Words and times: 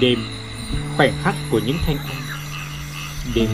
Đêm, 0.00 0.18
khoảnh 0.96 1.12
khắc 1.22 1.34
của 1.50 1.60
những 1.66 1.76
thanh 1.86 1.96
âm. 1.96 2.16
Đêm, 3.34 3.48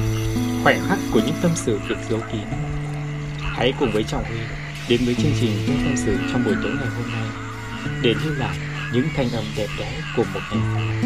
khoảnh 0.62 0.80
khắc 0.88 0.98
của 1.12 1.20
những 1.26 1.36
tâm 1.42 1.50
sự 1.54 1.80
được 1.88 1.98
giấu 2.08 2.20
kín. 2.32 2.44
Hãy 3.40 3.72
cùng 3.79 3.90
với 3.93 4.04
Trọng 4.04 4.24
Huy 4.24 4.38
đến 4.90 5.00
với 5.04 5.14
chương 5.14 5.32
trình 5.40 5.50
Đêm 5.68 5.76
tâm 5.84 5.96
sự 5.96 6.16
trong 6.32 6.45
buổi 6.45 6.54
tối 6.62 6.72
ngày 6.72 6.88
hôm 6.88 7.06
nay 7.12 7.29
Để 8.03 8.14
lưu 8.24 8.34
lại 8.34 8.56
những 8.95 9.04
thanh 9.16 9.26
âm 9.30 9.45
đẹp 9.56 9.66
đẽ 9.79 10.00
của 10.16 10.24
một 10.34 10.40
ngày 10.53 11.03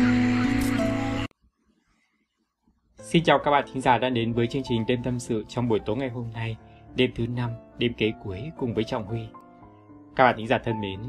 Xin 2.98 3.24
chào 3.24 3.38
các 3.38 3.50
bạn 3.50 3.64
thính 3.72 3.82
giả 3.82 3.98
đã 3.98 4.08
đến 4.08 4.32
với 4.32 4.46
chương 4.46 4.62
trình 4.64 4.84
Đêm 4.86 5.02
tâm 5.02 5.18
sự 5.18 5.44
trong 5.48 5.68
buổi 5.68 5.78
tối 5.86 5.96
ngày 5.96 6.08
hôm 6.08 6.30
nay 6.34 6.56
Đêm 6.94 7.10
thứ 7.16 7.26
năm, 7.26 7.50
đêm 7.78 7.92
kế 7.94 8.12
cuối 8.24 8.42
cùng 8.58 8.74
với 8.74 8.84
Trọng 8.84 9.06
Huy. 9.06 9.20
Các 10.16 10.24
bạn 10.24 10.34
thính 10.38 10.46
giả 10.46 10.58
thân 10.64 10.80
mến 10.80 11.00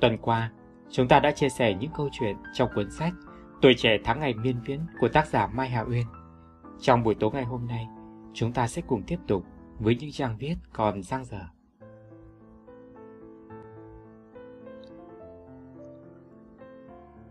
Tuần 0.00 0.18
qua, 0.18 0.50
chúng 0.90 1.08
ta 1.08 1.20
đã 1.20 1.30
chia 1.30 1.48
sẻ 1.48 1.74
những 1.74 1.90
câu 1.96 2.08
chuyện 2.12 2.36
trong 2.54 2.68
cuốn 2.74 2.90
sách 2.90 3.12
Tuổi 3.66 3.74
trẻ 3.74 3.98
tháng 4.04 4.20
ngày 4.20 4.34
miên 4.34 4.56
viễn 4.64 4.80
của 5.00 5.08
tác 5.08 5.26
giả 5.26 5.46
Mai 5.46 5.68
Hà 5.68 5.80
Uyên. 5.80 6.06
Trong 6.80 7.02
buổi 7.02 7.14
tối 7.14 7.30
ngày 7.32 7.44
hôm 7.44 7.66
nay, 7.66 7.88
chúng 8.34 8.52
ta 8.52 8.66
sẽ 8.66 8.82
cùng 8.86 9.02
tiếp 9.02 9.16
tục 9.26 9.44
với 9.78 9.96
những 10.00 10.10
trang 10.12 10.36
viết 10.38 10.54
còn 10.72 11.02
dang 11.02 11.24
dở. 11.24 11.40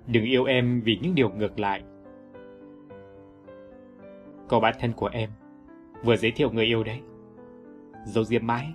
Đừng 0.08 0.24
yêu 0.24 0.46
em 0.46 0.82
vì 0.82 1.00
những 1.02 1.16
điều 1.16 1.30
ngược 1.30 1.60
lại. 1.60 1.84
Cậu 4.50 4.60
bạn 4.60 4.76
thân 4.80 4.94
của 4.94 5.10
em 5.12 5.30
vừa 6.04 6.16
giới 6.16 6.32
thiệu 6.32 6.52
người 6.52 6.66
yêu 6.66 6.84
đấy. 6.84 7.02
Dấu 8.06 8.24
diệp 8.24 8.44
mãi, 8.44 8.74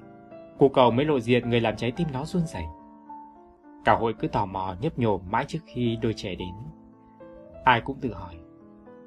cô 0.58 0.68
cầu 0.68 0.90
mới 0.90 1.04
lộ 1.04 1.20
diện 1.20 1.50
người 1.50 1.60
làm 1.60 1.76
trái 1.76 1.92
tim 1.96 2.08
nó 2.12 2.24
run 2.24 2.42
rẩy. 2.46 2.64
Cả 3.84 3.96
hội 3.96 4.14
cứ 4.18 4.28
tò 4.28 4.46
mò 4.46 4.76
nhấp 4.80 4.98
nhổ 4.98 5.18
mãi 5.18 5.44
trước 5.48 5.60
khi 5.66 5.98
đôi 6.02 6.14
trẻ 6.16 6.34
đến. 6.34 6.69
Ai 7.64 7.80
cũng 7.80 8.00
tự 8.00 8.12
hỏi, 8.12 8.34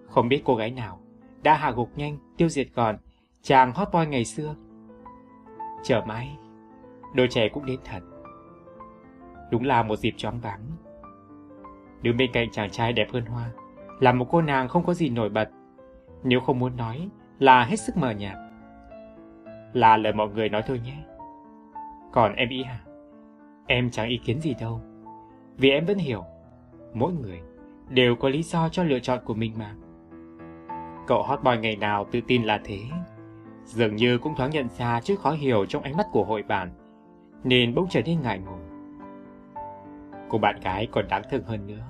không 0.10 0.30
biết 0.30 0.42
cô 0.46 0.56
gái 0.56 0.72
nào 0.72 1.00
đã 1.44 1.58
hạ 1.58 1.72
gục 1.72 1.90
nhanh, 1.96 2.18
tiêu 2.38 2.50
diệt 2.50 2.68
gọn 2.76 2.98
chàng 3.42 3.72
hot 3.72 3.88
boy 3.94 4.06
ngày 4.06 4.26
xưa. 4.26 4.56
Chờ 5.84 6.02
mãi, 6.08 6.38
đôi 7.14 7.28
trẻ 7.28 7.50
cũng 7.50 7.66
đến 7.66 7.80
thật. 7.84 8.00
Đúng 9.52 9.64
là 9.64 9.84
một 9.84 9.96
dịp 9.96 10.14
choáng 10.18 10.40
váng. 10.40 10.62
Đứng 12.02 12.18
bên 12.18 12.32
cạnh 12.34 12.52
chàng 12.52 12.70
trai 12.70 12.94
đẹp 12.94 13.08
hơn 13.14 13.26
hoa, 13.26 13.52
là 14.00 14.12
một 14.12 14.28
cô 14.32 14.42
nàng 14.42 14.68
không 14.68 14.86
có 14.86 14.94
gì 14.94 15.10
nổi 15.10 15.30
bật. 15.30 15.50
Nếu 16.24 16.40
không 16.40 16.60
muốn 16.60 16.78
nói, 16.78 17.10
là 17.40 17.64
hết 17.64 17.76
sức 17.80 17.98
mờ 17.98 18.12
nhạt. 18.12 18.38
Là 19.74 19.98
lời 19.98 20.14
mọi 20.14 20.30
người 20.30 20.50
nói 20.50 20.62
thôi 20.68 20.82
nhé. 20.86 21.04
Còn 22.12 22.34
em 22.36 22.50
ý 22.50 22.64
hả? 22.64 22.80
Em 23.68 23.92
chẳng 23.92 24.10
ý 24.10 24.20
kiến 24.26 24.42
gì 24.42 24.54
đâu. 24.60 24.82
Vì 25.58 25.70
em 25.70 25.86
vẫn 25.86 25.98
hiểu, 25.98 26.24
mỗi 26.94 27.14
người 27.14 27.42
đều 27.90 28.16
có 28.16 28.30
lý 28.30 28.44
do 28.44 28.70
cho 28.70 28.84
lựa 28.84 29.00
chọn 29.00 29.20
của 29.26 29.34
mình 29.34 29.54
mà. 29.58 29.76
Cậu 31.08 31.24
hot 31.24 31.44
boy 31.44 31.58
ngày 31.58 31.76
nào 31.76 32.06
tự 32.12 32.22
tin 32.28 32.44
là 32.44 32.62
thế. 32.64 32.80
Dường 33.66 33.96
như 33.96 34.18
cũng 34.18 34.36
thoáng 34.36 34.52
nhận 34.52 34.68
ra 34.78 35.02
chút 35.02 35.16
khó 35.20 35.32
hiểu 35.32 35.66
trong 35.66 35.84
ánh 35.84 35.98
mắt 35.98 36.08
của 36.12 36.24
hội 36.24 36.44
bạn, 36.44 36.72
nên 37.44 37.76
bỗng 37.76 37.88
trở 37.90 38.02
nên 38.06 38.22
ngại 38.22 38.40
ngùng. 38.40 38.64
Cô 40.30 40.38
bạn 40.38 40.60
gái 40.64 40.88
còn 40.92 41.08
đáng 41.08 41.22
thương 41.32 41.44
hơn 41.44 41.68
nữa. 41.68 41.86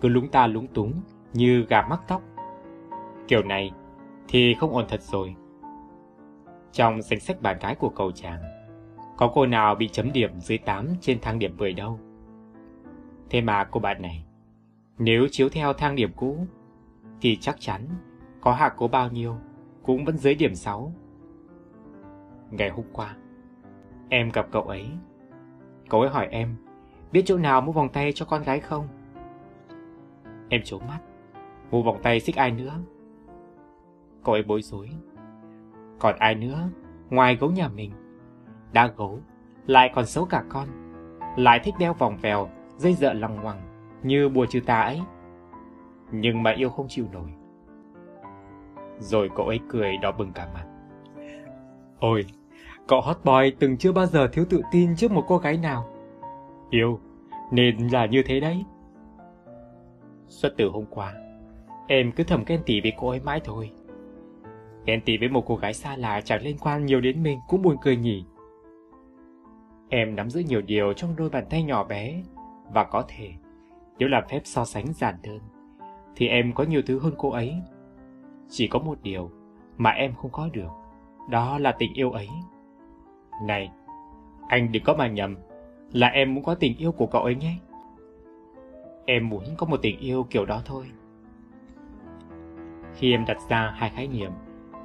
Cứ 0.00 0.08
lúng 0.08 0.28
ta 0.28 0.46
lúng 0.46 0.66
túng 0.66 0.92
như 1.32 1.66
gà 1.68 1.82
mắc 1.82 2.00
tóc. 2.08 2.22
Kiểu 3.28 3.42
này 3.42 3.72
thì 4.28 4.54
không 4.54 4.72
ổn 4.72 4.84
thật 4.88 5.02
rồi. 5.02 5.34
Trong 6.72 7.02
danh 7.02 7.20
sách 7.20 7.42
bạn 7.42 7.58
gái 7.60 7.74
của 7.74 7.88
cậu 7.88 8.12
chàng, 8.12 8.42
có 9.16 9.30
cô 9.34 9.46
nào 9.46 9.74
bị 9.74 9.88
chấm 9.88 10.12
điểm 10.12 10.40
dưới 10.40 10.58
8 10.58 10.88
trên 11.00 11.20
thang 11.20 11.38
điểm 11.38 11.56
10 11.56 11.72
đâu. 11.72 12.00
Thế 13.30 13.40
mà 13.40 13.64
cô 13.64 13.80
bạn 13.80 14.02
này, 14.02 14.25
nếu 14.98 15.26
chiếu 15.30 15.48
theo 15.48 15.72
thang 15.72 15.96
điểm 15.96 16.10
cũ, 16.16 16.46
thì 17.20 17.36
chắc 17.36 17.56
chắn 17.58 17.82
có 18.40 18.52
hạ 18.52 18.72
cố 18.76 18.88
bao 18.88 19.10
nhiêu 19.10 19.36
cũng 19.82 20.04
vẫn 20.04 20.16
dưới 20.16 20.34
điểm 20.34 20.54
6. 20.54 20.92
Ngày 22.50 22.70
hôm 22.70 22.86
qua, 22.92 23.16
em 24.08 24.30
gặp 24.30 24.46
cậu 24.52 24.62
ấy. 24.62 24.86
Cậu 25.88 26.00
ấy 26.00 26.10
hỏi 26.10 26.28
em, 26.30 26.56
biết 27.12 27.22
chỗ 27.26 27.38
nào 27.38 27.60
mua 27.60 27.72
vòng 27.72 27.88
tay 27.88 28.12
cho 28.12 28.26
con 28.26 28.42
gái 28.42 28.60
không? 28.60 28.88
Em 30.48 30.60
trốn 30.64 30.82
mắt, 30.88 30.98
mua 31.70 31.82
vòng 31.82 31.98
tay 32.02 32.20
xích 32.20 32.36
ai 32.36 32.50
nữa? 32.50 32.74
Cậu 34.24 34.34
ấy 34.34 34.42
bối 34.42 34.62
rối. 34.62 34.90
Còn 35.98 36.16
ai 36.18 36.34
nữa, 36.34 36.68
ngoài 37.10 37.36
gấu 37.36 37.50
nhà 37.50 37.68
mình? 37.68 37.92
Đã 38.72 38.92
gấu, 38.96 39.20
lại 39.66 39.90
còn 39.94 40.06
xấu 40.06 40.24
cả 40.24 40.44
con. 40.48 40.68
Lại 41.36 41.60
thích 41.64 41.74
đeo 41.78 41.94
vòng 41.94 42.16
vèo, 42.22 42.50
dây 42.76 42.94
dợ 42.94 43.12
lằng 43.12 43.36
ngoằng, 43.36 43.75
như 44.06 44.28
bùa 44.28 44.46
trừ 44.46 44.60
tà 44.60 44.80
ấy. 44.80 45.00
Nhưng 46.12 46.42
mà 46.42 46.50
yêu 46.50 46.70
không 46.70 46.86
chịu 46.88 47.06
nổi. 47.12 47.30
Rồi 48.98 49.30
cậu 49.36 49.46
ấy 49.46 49.60
cười 49.68 49.96
đỏ 49.96 50.12
bừng 50.12 50.32
cả 50.32 50.48
mặt. 50.54 50.66
Ôi, 51.98 52.24
cậu 52.88 53.00
hot 53.00 53.16
boy 53.24 53.50
từng 53.58 53.76
chưa 53.76 53.92
bao 53.92 54.06
giờ 54.06 54.28
thiếu 54.32 54.44
tự 54.50 54.62
tin 54.72 54.96
trước 54.96 55.10
một 55.10 55.24
cô 55.28 55.38
gái 55.38 55.56
nào. 55.56 55.88
Yêu, 56.70 57.00
nên 57.50 57.88
là 57.92 58.06
như 58.06 58.22
thế 58.26 58.40
đấy. 58.40 58.64
Xuất 60.26 60.54
từ 60.56 60.68
hôm 60.68 60.84
qua, 60.90 61.14
em 61.86 62.12
cứ 62.12 62.24
thầm 62.24 62.44
ghen 62.46 62.60
tỉ 62.66 62.80
với 62.80 62.92
cô 62.98 63.08
ấy 63.08 63.20
mãi 63.20 63.40
thôi. 63.44 63.70
Ghen 64.84 65.00
tỉ 65.00 65.18
với 65.18 65.28
một 65.28 65.44
cô 65.46 65.56
gái 65.56 65.74
xa 65.74 65.96
lạ 65.96 66.20
chẳng 66.20 66.42
liên 66.42 66.56
quan 66.58 66.86
nhiều 66.86 67.00
đến 67.00 67.22
mình 67.22 67.38
cũng 67.48 67.62
buồn 67.62 67.76
cười 67.82 67.96
nhỉ. 67.96 68.24
Em 69.88 70.16
nắm 70.16 70.30
giữ 70.30 70.40
nhiều 70.40 70.60
điều 70.60 70.92
trong 70.92 71.16
đôi 71.16 71.30
bàn 71.30 71.44
tay 71.50 71.62
nhỏ 71.62 71.84
bé 71.84 72.22
và 72.72 72.84
có 72.84 73.04
thể 73.08 73.30
nếu 73.98 74.08
làm 74.08 74.24
phép 74.28 74.40
so 74.44 74.64
sánh 74.64 74.92
giản 74.92 75.14
đơn 75.22 75.38
thì 76.16 76.28
em 76.28 76.52
có 76.52 76.64
nhiều 76.64 76.82
thứ 76.86 76.98
hơn 76.98 77.14
cô 77.18 77.30
ấy. 77.30 77.54
Chỉ 78.48 78.68
có 78.68 78.78
một 78.78 78.98
điều 79.02 79.30
mà 79.76 79.90
em 79.90 80.14
không 80.14 80.30
có 80.30 80.48
được, 80.52 80.70
đó 81.30 81.58
là 81.58 81.72
tình 81.72 81.94
yêu 81.94 82.10
ấy. 82.10 82.28
Này, 83.42 83.70
anh 84.48 84.72
đừng 84.72 84.84
có 84.84 84.94
mà 84.94 85.06
nhầm, 85.06 85.36
là 85.92 86.08
em 86.08 86.34
muốn 86.34 86.44
có 86.44 86.54
tình 86.54 86.76
yêu 86.76 86.92
của 86.92 87.06
cậu 87.06 87.22
ấy 87.22 87.34
nhé. 87.34 87.54
Em 89.06 89.28
muốn 89.28 89.44
có 89.58 89.66
một 89.66 89.76
tình 89.82 89.98
yêu 89.98 90.26
kiểu 90.30 90.46
đó 90.46 90.62
thôi. 90.64 90.90
Khi 92.94 93.12
em 93.12 93.24
đặt 93.24 93.38
ra 93.48 93.74
hai 93.76 93.90
khái 93.90 94.08
niệm 94.08 94.30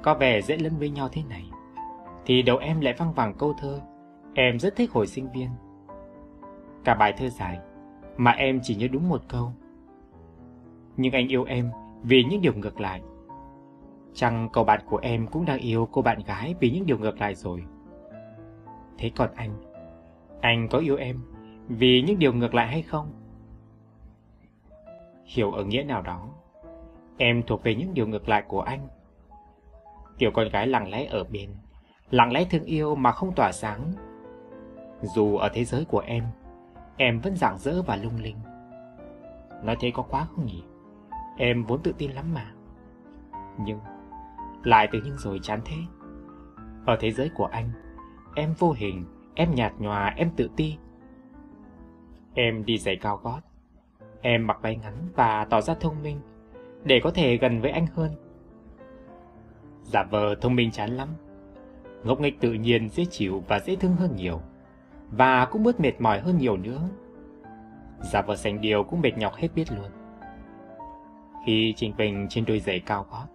có 0.02 0.14
vẻ 0.14 0.42
dễ 0.42 0.56
lẫn 0.56 0.72
với 0.78 0.90
nhau 0.90 1.08
thế 1.12 1.22
này, 1.28 1.44
thì 2.26 2.42
đầu 2.42 2.58
em 2.58 2.80
lại 2.80 2.94
văng 2.98 3.12
vẳng 3.12 3.34
câu 3.38 3.54
thơ 3.58 3.80
Em 4.34 4.58
rất 4.58 4.76
thích 4.76 4.90
hồi 4.92 5.06
sinh 5.06 5.28
viên. 5.32 5.48
Cả 6.84 6.94
bài 6.94 7.14
thơ 7.16 7.28
dài, 7.28 7.58
mà 8.16 8.30
em 8.30 8.60
chỉ 8.62 8.74
nhớ 8.74 8.88
đúng 8.92 9.08
một 9.08 9.22
câu. 9.28 9.52
Nhưng 10.96 11.12
anh 11.12 11.28
yêu 11.28 11.44
em 11.44 11.70
vì 12.02 12.24
những 12.24 12.40
điều 12.40 12.54
ngược 12.54 12.80
lại. 12.80 13.02
Chăng 14.14 14.48
cậu 14.52 14.64
bạn 14.64 14.80
của 14.86 14.96
em 14.96 15.26
cũng 15.26 15.44
đang 15.44 15.58
yêu 15.58 15.88
cô 15.92 16.02
bạn 16.02 16.18
gái 16.26 16.54
vì 16.60 16.70
những 16.70 16.86
điều 16.86 16.98
ngược 16.98 17.20
lại 17.20 17.34
rồi. 17.34 17.64
Thế 18.98 19.10
còn 19.16 19.30
anh, 19.34 19.62
anh 20.40 20.68
có 20.68 20.78
yêu 20.78 20.96
em 20.96 21.20
vì 21.68 22.02
những 22.06 22.18
điều 22.18 22.32
ngược 22.32 22.54
lại 22.54 22.66
hay 22.66 22.82
không? 22.82 23.12
Hiểu 25.24 25.52
ở 25.52 25.64
nghĩa 25.64 25.82
nào 25.82 26.02
đó, 26.02 26.28
em 27.18 27.42
thuộc 27.46 27.62
về 27.62 27.74
những 27.74 27.94
điều 27.94 28.06
ngược 28.06 28.28
lại 28.28 28.42
của 28.48 28.60
anh. 28.60 28.88
Kiểu 30.18 30.30
con 30.30 30.48
gái 30.48 30.66
lặng 30.66 30.90
lẽ 30.90 31.06
ở 31.06 31.24
bên, 31.24 31.50
lặng 32.10 32.32
lẽ 32.32 32.44
thương 32.50 32.64
yêu 32.64 32.94
mà 32.94 33.12
không 33.12 33.32
tỏa 33.34 33.52
sáng 33.52 33.92
dù 35.02 35.36
ở 35.36 35.48
thế 35.54 35.64
giới 35.64 35.84
của 35.84 36.02
em, 36.06 36.24
em 36.96 37.20
vẫn 37.20 37.36
rạng 37.36 37.58
rỡ 37.58 37.82
và 37.82 37.96
lung 37.96 38.16
linh. 38.22 38.36
Nói 39.62 39.76
thế 39.80 39.90
có 39.94 40.02
quá 40.02 40.26
không 40.36 40.46
nhỉ? 40.46 40.62
Em 41.36 41.64
vốn 41.64 41.82
tự 41.82 41.92
tin 41.98 42.10
lắm 42.10 42.34
mà. 42.34 42.52
Nhưng, 43.58 43.78
lại 44.62 44.88
tự 44.92 45.00
nhiên 45.00 45.16
rồi 45.16 45.40
chán 45.42 45.60
thế. 45.64 45.76
Ở 46.86 46.96
thế 47.00 47.10
giới 47.10 47.30
của 47.34 47.46
anh, 47.46 47.70
em 48.34 48.54
vô 48.58 48.72
hình, 48.72 49.04
em 49.34 49.54
nhạt 49.54 49.72
nhòa, 49.78 50.14
em 50.16 50.30
tự 50.36 50.50
ti. 50.56 50.76
Em 52.34 52.64
đi 52.64 52.78
giày 52.78 52.96
cao 52.96 53.16
gót, 53.22 53.40
em 54.20 54.46
mặc 54.46 54.58
váy 54.62 54.76
ngắn 54.76 54.94
và 55.14 55.44
tỏ 55.44 55.60
ra 55.60 55.74
thông 55.74 56.02
minh 56.02 56.20
để 56.84 57.00
có 57.04 57.10
thể 57.10 57.36
gần 57.36 57.60
với 57.60 57.70
anh 57.70 57.86
hơn. 57.94 58.10
Giả 59.82 60.02
vờ 60.10 60.34
thông 60.34 60.54
minh 60.54 60.70
chán 60.70 60.90
lắm, 60.90 61.08
ngốc 62.04 62.20
nghếch 62.20 62.40
tự 62.40 62.52
nhiên 62.52 62.88
dễ 62.88 63.04
chịu 63.04 63.42
và 63.48 63.58
dễ 63.58 63.76
thương 63.76 63.96
hơn 63.96 64.16
nhiều 64.16 64.40
và 65.16 65.44
cũng 65.44 65.62
bớt 65.62 65.80
mệt 65.80 66.00
mỏi 66.00 66.20
hơn 66.20 66.38
nhiều 66.38 66.56
nữa. 66.56 66.88
Giả 68.00 68.22
vờ 68.22 68.36
sành 68.36 68.60
điều 68.60 68.84
cũng 68.84 69.00
mệt 69.00 69.18
nhọc 69.18 69.34
hết 69.34 69.48
biết 69.54 69.72
luôn. 69.72 69.90
Khi 71.46 71.74
trình 71.76 71.94
bình 71.96 72.26
trên 72.30 72.44
đôi 72.44 72.60
giày 72.60 72.80
cao 72.80 73.06
gót, 73.10 73.26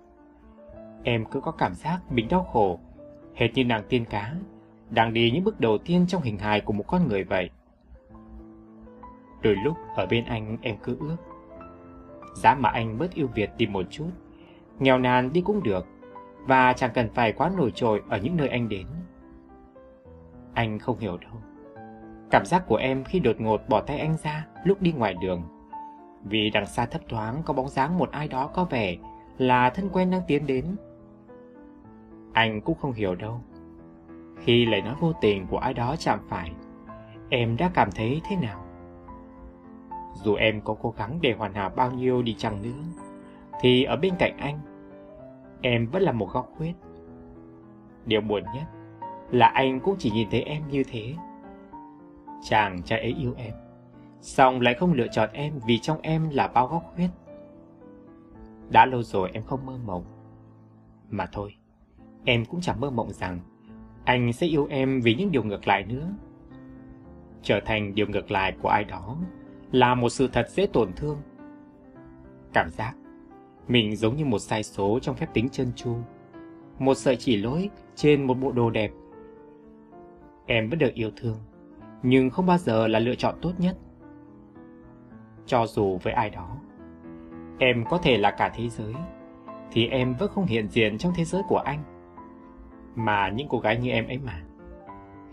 em 1.03 1.25
cứ 1.25 1.41
có 1.41 1.51
cảm 1.51 1.73
giác 1.73 1.99
mình 2.09 2.27
đau 2.29 2.43
khổ, 2.43 2.79
hệt 3.35 3.53
như 3.53 3.65
nàng 3.65 3.83
tiên 3.89 4.05
cá, 4.05 4.33
đang 4.89 5.13
đi 5.13 5.31
những 5.31 5.43
bước 5.43 5.59
đầu 5.59 5.77
tiên 5.77 6.05
trong 6.07 6.21
hình 6.21 6.37
hài 6.37 6.61
của 6.61 6.73
một 6.73 6.83
con 6.87 7.07
người 7.07 7.23
vậy. 7.23 7.49
Đôi 9.41 9.55
lúc 9.55 9.77
ở 9.95 10.05
bên 10.05 10.25
anh 10.25 10.57
em 10.61 10.75
cứ 10.83 10.97
ước, 10.99 11.17
giá 12.35 12.55
mà 12.55 12.69
anh 12.69 12.97
bớt 12.97 13.13
yêu 13.13 13.27
Việt 13.27 13.49
đi 13.57 13.65
một 13.67 13.85
chút, 13.89 14.09
nghèo 14.79 14.97
nàn 14.97 15.33
đi 15.33 15.41
cũng 15.41 15.63
được, 15.63 15.87
và 16.45 16.73
chẳng 16.73 16.91
cần 16.93 17.09
phải 17.13 17.31
quá 17.31 17.51
nổi 17.57 17.71
trội 17.75 18.01
ở 18.09 18.17
những 18.17 18.37
nơi 18.37 18.47
anh 18.49 18.69
đến. 18.69 18.87
Anh 20.53 20.79
không 20.79 20.99
hiểu 20.99 21.17
đâu. 21.17 21.31
Cảm 22.31 22.45
giác 22.45 22.63
của 22.67 22.75
em 22.75 23.03
khi 23.03 23.19
đột 23.19 23.41
ngột 23.41 23.61
bỏ 23.69 23.81
tay 23.81 23.99
anh 23.99 24.17
ra 24.23 24.45
lúc 24.63 24.81
đi 24.81 24.91
ngoài 24.91 25.13
đường 25.21 25.41
Vì 26.23 26.49
đằng 26.49 26.65
xa 26.65 26.85
thấp 26.85 27.01
thoáng 27.09 27.41
có 27.45 27.53
bóng 27.53 27.67
dáng 27.67 27.97
một 27.97 28.11
ai 28.11 28.27
đó 28.27 28.47
có 28.47 28.65
vẻ 28.65 28.97
là 29.37 29.69
thân 29.69 29.89
quen 29.89 30.11
đang 30.11 30.21
tiến 30.27 30.47
đến. 30.47 30.75
Anh 32.33 32.61
cũng 32.61 32.77
không 32.77 32.93
hiểu 32.93 33.15
đâu. 33.15 33.41
Khi 34.43 34.65
lời 34.65 34.81
nói 34.81 34.95
vô 34.99 35.13
tình 35.21 35.47
của 35.47 35.57
ai 35.57 35.73
đó 35.73 35.95
chạm 35.99 36.19
phải, 36.29 36.51
em 37.29 37.57
đã 37.57 37.71
cảm 37.73 37.91
thấy 37.91 38.21
thế 38.29 38.35
nào? 38.35 38.63
Dù 40.13 40.35
em 40.35 40.61
có 40.61 40.75
cố 40.81 40.93
gắng 40.97 41.19
để 41.21 41.33
hoàn 41.37 41.53
hảo 41.53 41.71
bao 41.75 41.91
nhiêu 41.91 42.21
đi 42.21 42.33
chăng 42.33 42.61
nữa, 42.61 43.03
thì 43.61 43.83
ở 43.83 43.95
bên 43.95 44.13
cạnh 44.19 44.37
anh, 44.37 44.59
em 45.61 45.87
vẫn 45.87 46.01
là 46.01 46.11
một 46.11 46.29
góc 46.33 46.49
khuyết. 46.57 46.73
Điều 48.05 48.21
buồn 48.21 48.43
nhất 48.55 48.65
là 49.31 49.47
anh 49.47 49.79
cũng 49.79 49.95
chỉ 49.99 50.11
nhìn 50.11 50.27
thấy 50.31 50.41
em 50.41 50.63
như 50.69 50.83
thế. 50.91 51.13
Chàng 52.43 52.83
trai 52.83 52.99
ấy 52.99 53.15
yêu 53.19 53.33
em, 53.37 53.53
xong 54.21 54.61
lại 54.61 54.73
không 54.73 54.93
lựa 54.93 55.07
chọn 55.11 55.29
em 55.33 55.59
vì 55.67 55.79
trong 55.79 56.01
em 56.01 56.29
là 56.29 56.47
bao 56.47 56.67
góc 56.67 56.83
khuyết. 56.95 57.09
Đã 58.69 58.85
lâu 58.85 59.03
rồi 59.03 59.29
em 59.33 59.43
không 59.43 59.65
mơ 59.65 59.77
mộng. 59.85 60.05
Mà 61.09 61.25
thôi, 61.31 61.55
em 62.25 62.45
cũng 62.45 62.61
chẳng 62.61 62.79
mơ 62.79 62.89
mộng 62.89 63.11
rằng 63.11 63.39
anh 64.05 64.33
sẽ 64.33 64.47
yêu 64.47 64.67
em 64.69 65.01
vì 65.01 65.15
những 65.15 65.31
điều 65.31 65.43
ngược 65.43 65.67
lại 65.67 65.83
nữa. 65.83 66.09
Trở 67.43 67.59
thành 67.65 67.95
điều 67.95 68.07
ngược 68.07 68.31
lại 68.31 68.55
của 68.61 68.69
ai 68.69 68.83
đó 68.83 69.17
là 69.71 69.95
một 69.95 70.09
sự 70.09 70.27
thật 70.33 70.49
dễ 70.49 70.67
tổn 70.67 70.93
thương. 70.93 71.17
Cảm 72.53 72.69
giác 72.69 72.95
mình 73.67 73.95
giống 73.95 74.15
như 74.15 74.25
một 74.25 74.39
sai 74.39 74.63
số 74.63 74.99
trong 74.99 75.15
phép 75.15 75.27
tính 75.33 75.49
chân 75.49 75.71
chu, 75.75 75.95
một 76.79 76.93
sợi 76.95 77.15
chỉ 77.15 77.37
lỗi 77.37 77.69
trên 77.95 78.27
một 78.27 78.33
bộ 78.33 78.51
đồ 78.51 78.69
đẹp. 78.69 78.91
Em 80.45 80.69
vẫn 80.69 80.79
được 80.79 80.93
yêu 80.93 81.11
thương, 81.15 81.37
nhưng 82.03 82.29
không 82.29 82.45
bao 82.45 82.57
giờ 82.57 82.87
là 82.87 82.99
lựa 82.99 83.15
chọn 83.15 83.35
tốt 83.41 83.51
nhất. 83.57 83.77
Cho 85.45 85.65
dù 85.65 85.97
với 85.97 86.13
ai 86.13 86.29
đó, 86.29 86.57
em 87.59 87.85
có 87.89 87.97
thể 87.97 88.17
là 88.17 88.31
cả 88.31 88.51
thế 88.55 88.69
giới, 88.69 88.93
thì 89.71 89.87
em 89.87 90.13
vẫn 90.13 90.31
không 90.31 90.45
hiện 90.45 90.67
diện 90.67 90.97
trong 90.97 91.13
thế 91.15 91.25
giới 91.25 91.41
của 91.47 91.57
anh. 91.57 91.83
Mà 92.95 93.29
những 93.29 93.47
cô 93.49 93.59
gái 93.59 93.77
như 93.77 93.89
em 93.91 94.07
ấy 94.07 94.17
mà, 94.17 94.41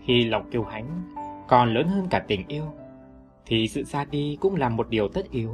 khi 0.01 0.25
lòng 0.25 0.49
kiêu 0.51 0.63
hãnh 0.63 1.13
còn 1.47 1.73
lớn 1.73 1.87
hơn 1.87 2.07
cả 2.09 2.19
tình 2.27 2.47
yêu, 2.47 2.65
thì 3.45 3.67
sự 3.67 3.83
ra 3.83 4.05
đi 4.05 4.37
cũng 4.41 4.55
là 4.55 4.69
một 4.69 4.89
điều 4.89 5.07
tất 5.07 5.31
yếu. 5.31 5.51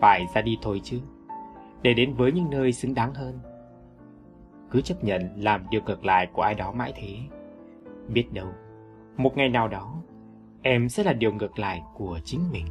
Phải 0.00 0.26
ra 0.34 0.40
đi 0.40 0.58
thôi 0.62 0.80
chứ, 0.84 1.00
để 1.82 1.94
đến 1.94 2.14
với 2.14 2.32
những 2.32 2.50
nơi 2.50 2.72
xứng 2.72 2.94
đáng 2.94 3.14
hơn. 3.14 3.38
Cứ 4.70 4.80
chấp 4.80 5.04
nhận 5.04 5.30
làm 5.36 5.66
điều 5.70 5.80
ngược 5.86 6.04
lại 6.04 6.26
của 6.32 6.42
ai 6.42 6.54
đó 6.54 6.72
mãi 6.72 6.92
thế. 6.96 7.16
Biết 8.08 8.32
đâu, 8.32 8.48
một 9.22 9.36
ngày 9.36 9.48
nào 9.48 9.68
đó, 9.68 9.94
em 10.62 10.88
sẽ 10.88 11.04
là 11.04 11.12
điều 11.12 11.32
ngược 11.32 11.58
lại 11.58 11.82
của 11.94 12.18
chính 12.24 12.40
mình. 12.52 12.66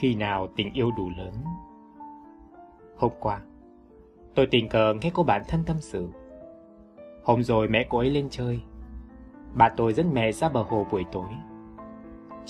khi 0.00 0.14
nào 0.14 0.48
tình 0.56 0.72
yêu 0.72 0.90
đủ 0.90 1.10
lớn. 1.16 1.32
Hôm 2.96 3.10
qua, 3.20 3.40
tôi 4.34 4.46
tình 4.46 4.68
cờ 4.68 4.94
nghe 4.94 5.10
cô 5.14 5.22
bạn 5.22 5.42
thân 5.48 5.64
tâm 5.66 5.76
sự. 5.80 6.08
Hôm 7.24 7.42
rồi 7.42 7.68
mẹ 7.68 7.86
cô 7.90 7.98
ấy 7.98 8.10
lên 8.10 8.28
chơi. 8.30 8.60
Bà 9.54 9.68
tôi 9.68 9.92
dẫn 9.92 10.14
mẹ 10.14 10.32
ra 10.32 10.48
bờ 10.48 10.62
hồ 10.62 10.86
buổi 10.90 11.04
tối. 11.12 11.28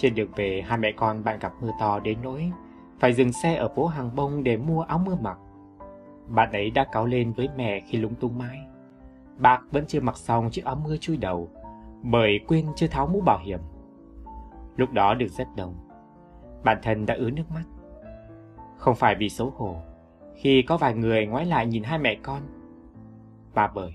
Trên 0.00 0.14
đường 0.14 0.30
về, 0.36 0.62
hai 0.66 0.78
mẹ 0.78 0.92
con 0.92 1.24
bạn 1.24 1.38
gặp 1.38 1.52
mưa 1.60 1.70
to 1.80 2.00
đến 2.00 2.18
nỗi 2.22 2.52
phải 2.98 3.12
dừng 3.12 3.32
xe 3.32 3.54
ở 3.54 3.68
phố 3.68 3.86
hàng 3.86 4.16
bông 4.16 4.42
để 4.44 4.56
mua 4.56 4.82
áo 4.82 4.98
mưa 4.98 5.16
mặc. 5.20 5.38
Bạn 6.28 6.52
ấy 6.52 6.70
đã 6.70 6.86
cáo 6.92 7.06
lên 7.06 7.32
với 7.32 7.48
mẹ 7.56 7.80
khi 7.80 7.98
lúng 7.98 8.14
tung 8.14 8.38
mãi. 8.38 8.58
Bác 9.38 9.60
vẫn 9.70 9.84
chưa 9.86 10.00
mặc 10.00 10.16
xong 10.16 10.50
chiếc 10.50 10.64
áo 10.64 10.76
mưa 10.84 10.96
chui 10.96 11.16
đầu 11.16 11.48
bởi 12.02 12.40
quên 12.48 12.66
chưa 12.76 12.86
tháo 12.86 13.06
mũ 13.06 13.20
bảo 13.20 13.38
hiểm. 13.44 13.60
Lúc 14.76 14.92
đó 14.92 15.14
được 15.14 15.28
rất 15.28 15.48
đông 15.56 15.74
bản 16.64 16.78
thân 16.82 17.06
đã 17.06 17.14
ứa 17.14 17.30
nước 17.30 17.50
mắt. 17.50 17.64
Không 18.76 18.94
phải 18.94 19.14
vì 19.14 19.28
xấu 19.28 19.50
hổ, 19.56 19.76
khi 20.34 20.62
có 20.62 20.76
vài 20.76 20.94
người 20.94 21.26
ngoái 21.26 21.46
lại 21.46 21.66
nhìn 21.66 21.82
hai 21.82 21.98
mẹ 21.98 22.14
con, 22.22 22.42
Và 23.54 23.66
bởi 23.74 23.92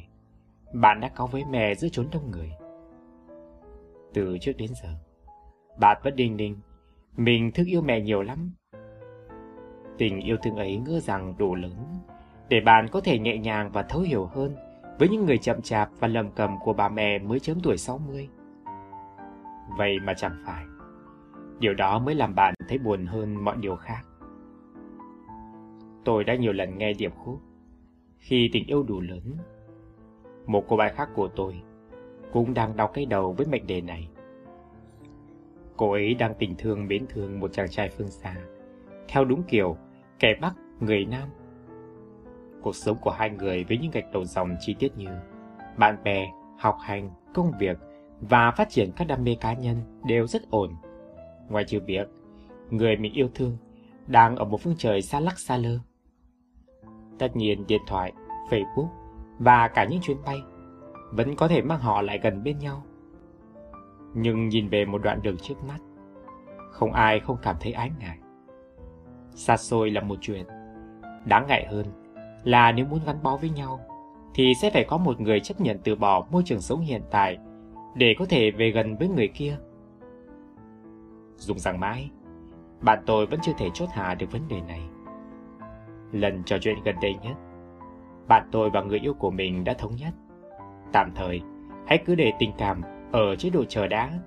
bạn 0.73 0.99
đã 0.99 1.09
có 1.15 1.25
với 1.27 1.43
mẹ 1.49 1.75
giữa 1.75 1.87
chốn 1.91 2.07
đông 2.11 2.31
người. 2.31 2.51
Từ 4.13 4.37
trước 4.41 4.53
đến 4.57 4.69
giờ, 4.83 4.89
bà 5.79 5.95
vẫn 6.03 6.15
đinh 6.15 6.37
ninh, 6.37 6.55
mình 7.17 7.51
thương 7.51 7.65
yêu 7.65 7.81
mẹ 7.81 8.01
nhiều 8.01 8.21
lắm. 8.21 8.51
Tình 9.97 10.19
yêu 10.19 10.37
thương 10.43 10.55
ấy 10.55 10.77
ngỡ 10.77 10.99
rằng 10.99 11.33
đủ 11.37 11.55
lớn, 11.55 11.75
để 12.49 12.61
bạn 12.61 12.87
có 12.91 13.01
thể 13.01 13.19
nhẹ 13.19 13.37
nhàng 13.37 13.69
và 13.73 13.83
thấu 13.83 14.01
hiểu 14.01 14.25
hơn 14.25 14.55
với 14.99 15.09
những 15.09 15.25
người 15.25 15.37
chậm 15.37 15.61
chạp 15.61 15.89
và 15.99 16.07
lầm 16.07 16.31
cầm 16.31 16.59
của 16.63 16.73
bà 16.73 16.89
mẹ 16.89 17.19
mới 17.19 17.39
chớm 17.39 17.59
tuổi 17.63 17.77
60. 17.77 18.29
Vậy 19.77 19.99
mà 20.03 20.13
chẳng 20.13 20.43
phải. 20.45 20.65
Điều 21.59 21.73
đó 21.73 21.99
mới 21.99 22.15
làm 22.15 22.35
bạn 22.35 22.53
thấy 22.67 22.77
buồn 22.77 23.05
hơn 23.05 23.45
mọi 23.45 23.55
điều 23.57 23.75
khác. 23.75 24.01
Tôi 26.05 26.23
đã 26.23 26.35
nhiều 26.35 26.53
lần 26.53 26.77
nghe 26.77 26.93
điệp 26.93 27.13
khúc 27.15 27.41
Khi 28.17 28.49
tình 28.53 28.67
yêu 28.67 28.83
đủ 28.83 28.99
lớn. 28.99 29.37
Một 30.45 30.65
cô 30.67 30.77
bạn 30.77 30.95
khác 30.95 31.09
của 31.15 31.27
tôi 31.27 31.61
cũng 32.31 32.53
đang 32.53 32.77
đau 32.77 32.87
cái 32.87 33.05
đầu 33.05 33.33
với 33.33 33.47
mệnh 33.47 33.67
đề 33.67 33.81
này. 33.81 34.09
Cô 35.77 35.91
ấy 35.91 36.13
đang 36.13 36.33
tình 36.39 36.55
thương 36.57 36.87
mến 36.87 37.05
thương 37.07 37.39
một 37.39 37.53
chàng 37.53 37.69
trai 37.69 37.89
phương 37.89 38.07
xa, 38.07 38.35
theo 39.07 39.25
đúng 39.25 39.43
kiểu 39.43 39.77
kẻ 40.19 40.35
Bắc, 40.41 40.53
người 40.79 41.05
Nam. 41.05 41.29
Cuộc 42.61 42.75
sống 42.75 42.97
của 43.01 43.11
hai 43.11 43.29
người 43.29 43.63
với 43.63 43.77
những 43.77 43.91
gạch 43.91 44.11
đầu 44.13 44.25
dòng 44.25 44.55
chi 44.59 44.75
tiết 44.79 44.97
như 44.97 45.09
bạn 45.77 46.03
bè, 46.03 46.27
học 46.59 46.77
hành, 46.81 47.09
công 47.33 47.51
việc 47.59 47.77
và 48.21 48.51
phát 48.51 48.69
triển 48.69 48.91
các 48.95 49.07
đam 49.07 49.23
mê 49.23 49.35
cá 49.41 49.53
nhân 49.53 50.01
đều 50.07 50.27
rất 50.27 50.49
ổn. 50.49 50.75
Ngoài 51.49 51.63
trừ 51.67 51.79
việc 51.85 52.07
người 52.69 52.97
mình 52.97 53.13
yêu 53.13 53.29
thương 53.35 53.57
đang 54.07 54.35
ở 54.35 54.45
một 54.45 54.61
phương 54.61 54.75
trời 54.77 55.01
xa 55.01 55.19
lắc 55.19 55.39
xa 55.39 55.57
lơ. 55.57 55.79
Tất 57.19 57.35
nhiên 57.35 57.67
điện 57.67 57.81
thoại, 57.87 58.13
Facebook 58.49 58.87
và 59.39 59.67
cả 59.67 59.85
những 59.85 60.01
chuyến 60.01 60.17
bay 60.25 60.41
vẫn 61.11 61.35
có 61.35 61.47
thể 61.47 61.61
mang 61.61 61.79
họ 61.79 62.01
lại 62.01 62.19
gần 62.23 62.43
bên 62.43 62.59
nhau. 62.59 62.83
Nhưng 64.17 64.49
nhìn 64.49 64.69
về 64.69 64.85
một 64.85 65.01
đoạn 65.03 65.19
đường 65.21 65.37
trước 65.37 65.63
mắt, 65.67 65.77
không 66.71 66.91
ai 66.91 67.19
không 67.19 67.37
cảm 67.41 67.55
thấy 67.59 67.71
ái 67.71 67.91
ngại. 67.99 68.17
Xa 69.31 69.57
xôi 69.57 69.91
là 69.91 70.01
một 70.01 70.17
chuyện, 70.21 70.45
đáng 71.25 71.47
ngại 71.47 71.67
hơn 71.69 71.85
là 72.43 72.71
nếu 72.71 72.85
muốn 72.85 72.99
gắn 73.05 73.23
bó 73.23 73.37
với 73.37 73.49
nhau 73.49 73.79
thì 74.33 74.53
sẽ 74.61 74.69
phải 74.69 74.83
có 74.83 74.97
một 74.97 75.21
người 75.21 75.39
chấp 75.39 75.61
nhận 75.61 75.79
từ 75.83 75.95
bỏ 75.95 76.25
môi 76.31 76.43
trường 76.45 76.61
sống 76.61 76.79
hiện 76.79 77.01
tại 77.11 77.37
để 77.95 78.15
có 78.19 78.25
thể 78.25 78.51
về 78.51 78.71
gần 78.71 78.97
với 78.97 79.07
người 79.07 79.27
kia. 79.27 79.57
Dùng 81.37 81.59
rằng 81.59 81.79
mãi, 81.79 82.09
bạn 82.81 82.99
tôi 83.05 83.25
vẫn 83.25 83.39
chưa 83.43 83.53
thể 83.57 83.69
chốt 83.73 83.89
hạ 83.91 84.15
được 84.15 84.31
vấn 84.31 84.47
đề 84.47 84.61
này. 84.61 84.81
Lần 86.11 86.43
trò 86.43 86.57
chuyện 86.61 86.75
gần 86.85 86.95
đây 87.01 87.15
nhất, 87.23 87.37
bạn 88.27 88.47
tôi 88.51 88.69
và 88.69 88.81
người 88.81 88.99
yêu 88.99 89.13
của 89.13 89.31
mình 89.31 89.63
đã 89.63 89.73
thống 89.73 89.95
nhất. 89.95 90.13
Tạm 90.91 91.11
thời, 91.15 91.41
hãy 91.87 92.03
cứ 92.05 92.15
để 92.15 92.33
tình 92.39 92.51
cảm 92.57 92.81
ở 93.11 93.35
chế 93.35 93.49
độ 93.49 93.65
chờ 93.65 93.87
đã. 93.87 94.19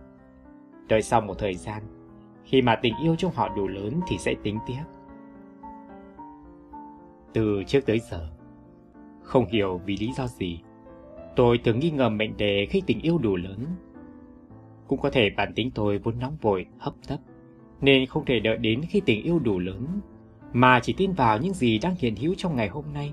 Đợi 0.89 1.03
sau 1.03 1.21
một 1.21 1.35
thời 1.39 1.55
gian, 1.55 1.83
khi 2.45 2.63
mà 2.63 2.77
tình 2.77 2.95
yêu 3.03 3.17
trong 3.17 3.33
họ 3.35 3.49
đủ 3.57 3.69
lớn 3.69 4.01
thì 4.09 4.19
sẽ 4.19 4.35
tính 4.43 4.59
tiếp. 4.67 4.83
Từ 7.33 7.63
trước 7.67 7.81
tới 7.87 8.01
giờ, 8.11 8.29
không 9.23 9.47
hiểu 9.47 9.81
vì 9.85 9.97
lý 9.97 10.13
do 10.13 10.27
gì, 10.27 10.61
tôi 11.37 11.59
thường 11.65 11.79
nghi 11.79 11.91
ngờ 11.91 12.09
mệnh 12.09 12.37
đề 12.37 12.67
khi 12.71 12.83
tình 12.87 13.01
yêu 13.01 13.19
đủ 13.19 13.37
lớn. 13.37 13.67
Cũng 14.87 15.01
có 15.01 15.11
thể 15.11 15.31
bản 15.37 15.53
tính 15.55 15.71
tôi 15.75 15.99
vốn 15.99 16.19
nóng 16.19 16.37
vội, 16.41 16.67
hấp 16.79 16.95
tấp, 17.09 17.19
nên 17.81 18.07
không 18.07 18.25
thể 18.25 18.41
đợi 18.41 18.59
đến 18.59 18.81
khi 18.89 19.01
tình 19.01 19.23
yêu 19.23 19.39
đủ 19.39 19.59
lớn, 19.59 19.87
mà 20.53 20.81
chỉ 20.83 20.93
tin 20.93 21.13
vào 21.13 21.39
những 21.39 21.55
gì 21.55 21.79
đang 21.79 21.95
hiện 21.99 22.17
hữu 22.17 22.35
trong 22.37 22.57
ngày 22.57 22.69
hôm 22.69 22.85
nay. 22.95 23.13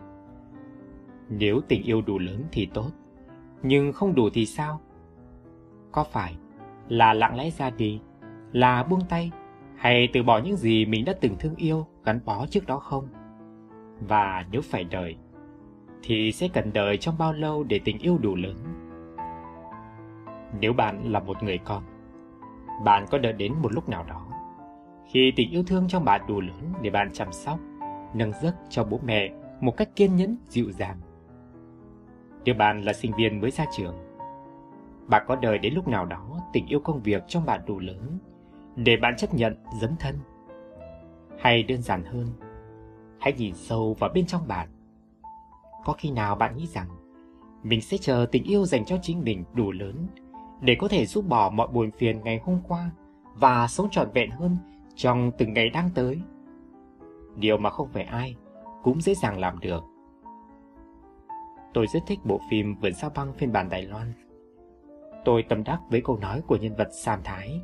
Nếu 1.29 1.61
tình 1.67 1.83
yêu 1.83 2.01
đủ 2.01 2.19
lớn 2.19 2.43
thì 2.51 2.67
tốt, 2.73 2.89
nhưng 3.63 3.93
không 3.93 4.15
đủ 4.15 4.29
thì 4.33 4.45
sao? 4.45 4.81
Có 5.95 6.03
phải 6.03 6.35
là 6.87 7.13
lặng 7.13 7.37
lẽ 7.37 7.49
ra 7.49 7.69
đi, 7.69 8.01
là 8.51 8.83
buông 8.83 9.01
tay, 9.09 9.31
hay 9.75 10.09
từ 10.13 10.23
bỏ 10.23 10.39
những 10.39 10.55
gì 10.55 10.85
mình 10.85 11.05
đã 11.05 11.13
từng 11.21 11.35
thương 11.39 11.55
yêu 11.55 11.85
gắn 12.03 12.19
bó 12.25 12.45
trước 12.47 12.65
đó 12.67 12.79
không? 12.79 13.07
Và 14.07 14.45
nếu 14.51 14.61
phải 14.61 14.83
đợi, 14.83 15.15
thì 16.03 16.31
sẽ 16.31 16.47
cần 16.53 16.73
đợi 16.73 16.97
trong 16.97 17.17
bao 17.17 17.33
lâu 17.33 17.63
để 17.63 17.79
tình 17.85 17.99
yêu 17.99 18.17
đủ 18.17 18.35
lớn? 18.35 18.55
Nếu 20.59 20.73
bạn 20.73 21.11
là 21.11 21.19
một 21.19 21.43
người 21.43 21.57
con, 21.57 21.83
bạn 22.85 23.05
có 23.11 23.17
đợi 23.17 23.33
đến 23.33 23.53
một 23.61 23.73
lúc 23.73 23.89
nào 23.89 24.05
đó 24.09 24.27
khi 25.11 25.33
tình 25.35 25.51
yêu 25.51 25.63
thương 25.67 25.87
trong 25.87 26.05
bạn 26.05 26.21
đủ 26.27 26.41
lớn 26.41 26.73
để 26.81 26.89
bạn 26.89 27.09
chăm 27.13 27.31
sóc, 27.31 27.59
nâng 28.13 28.31
giấc 28.41 28.55
cho 28.69 28.83
bố 28.83 28.99
mẹ 29.05 29.31
một 29.61 29.77
cách 29.77 29.89
kiên 29.95 30.15
nhẫn, 30.15 30.35
dịu 30.49 30.71
dàng. 30.71 30.97
Nếu 32.45 32.55
bạn 32.55 32.81
là 32.81 32.93
sinh 32.93 33.11
viên 33.17 33.41
mới 33.41 33.51
ra 33.51 33.65
trường, 33.71 34.04
bạn 35.07 35.25
có 35.27 35.35
đợi 35.35 35.57
đến 35.57 35.73
lúc 35.73 35.87
nào 35.87 36.05
đó 36.05 36.39
tình 36.53 36.67
yêu 36.67 36.79
công 36.79 37.01
việc 37.01 37.23
trong 37.27 37.45
bạn 37.45 37.61
đủ 37.65 37.79
lớn 37.79 38.19
để 38.75 38.97
bạn 38.97 39.15
chấp 39.17 39.33
nhận 39.33 39.55
dấn 39.81 39.95
thân. 39.99 40.19
Hay 41.39 41.63
đơn 41.63 41.81
giản 41.81 42.03
hơn, 42.03 42.27
Hãy 43.25 43.33
nhìn 43.33 43.55
sâu 43.55 43.93
vào 43.99 44.09
bên 44.13 44.25
trong 44.25 44.47
bạn. 44.47 44.67
Có 45.85 45.93
khi 45.93 46.11
nào 46.11 46.35
bạn 46.35 46.57
nghĩ 46.57 46.67
rằng 46.67 46.87
mình 47.63 47.81
sẽ 47.81 47.97
chờ 47.97 48.25
tình 48.31 48.43
yêu 48.43 48.65
dành 48.65 48.85
cho 48.85 48.97
chính 49.01 49.23
mình 49.23 49.43
đủ 49.53 49.71
lớn 49.71 50.07
để 50.61 50.75
có 50.79 50.87
thể 50.87 51.05
giúp 51.05 51.25
bỏ 51.27 51.49
mọi 51.49 51.67
buồn 51.67 51.91
phiền 51.91 52.21
ngày 52.23 52.39
hôm 52.43 52.59
qua 52.67 52.91
và 53.35 53.67
sống 53.67 53.89
trọn 53.91 54.11
vẹn 54.13 54.31
hơn 54.31 54.57
trong 54.95 55.31
từng 55.37 55.53
ngày 55.53 55.69
đang 55.69 55.89
tới. 55.95 56.21
Điều 57.35 57.57
mà 57.57 57.69
không 57.69 57.87
phải 57.87 58.03
ai 58.03 58.35
cũng 58.83 59.01
dễ 59.01 59.13
dàng 59.13 59.39
làm 59.39 59.59
được. 59.59 59.83
Tôi 61.73 61.87
rất 61.87 61.99
thích 62.07 62.19
bộ 62.23 62.39
phim 62.49 62.75
Vườn 62.75 62.93
sao 62.93 63.11
băng 63.15 63.33
phiên 63.33 63.51
bản 63.51 63.69
Đài 63.69 63.81
Loan. 63.81 64.13
Tôi 65.25 65.43
tâm 65.43 65.63
đắc 65.63 65.79
với 65.89 66.01
câu 66.01 66.17
nói 66.17 66.41
của 66.47 66.55
nhân 66.55 66.75
vật 66.75 66.87
Sam 66.91 67.19
Thái. 67.23 67.61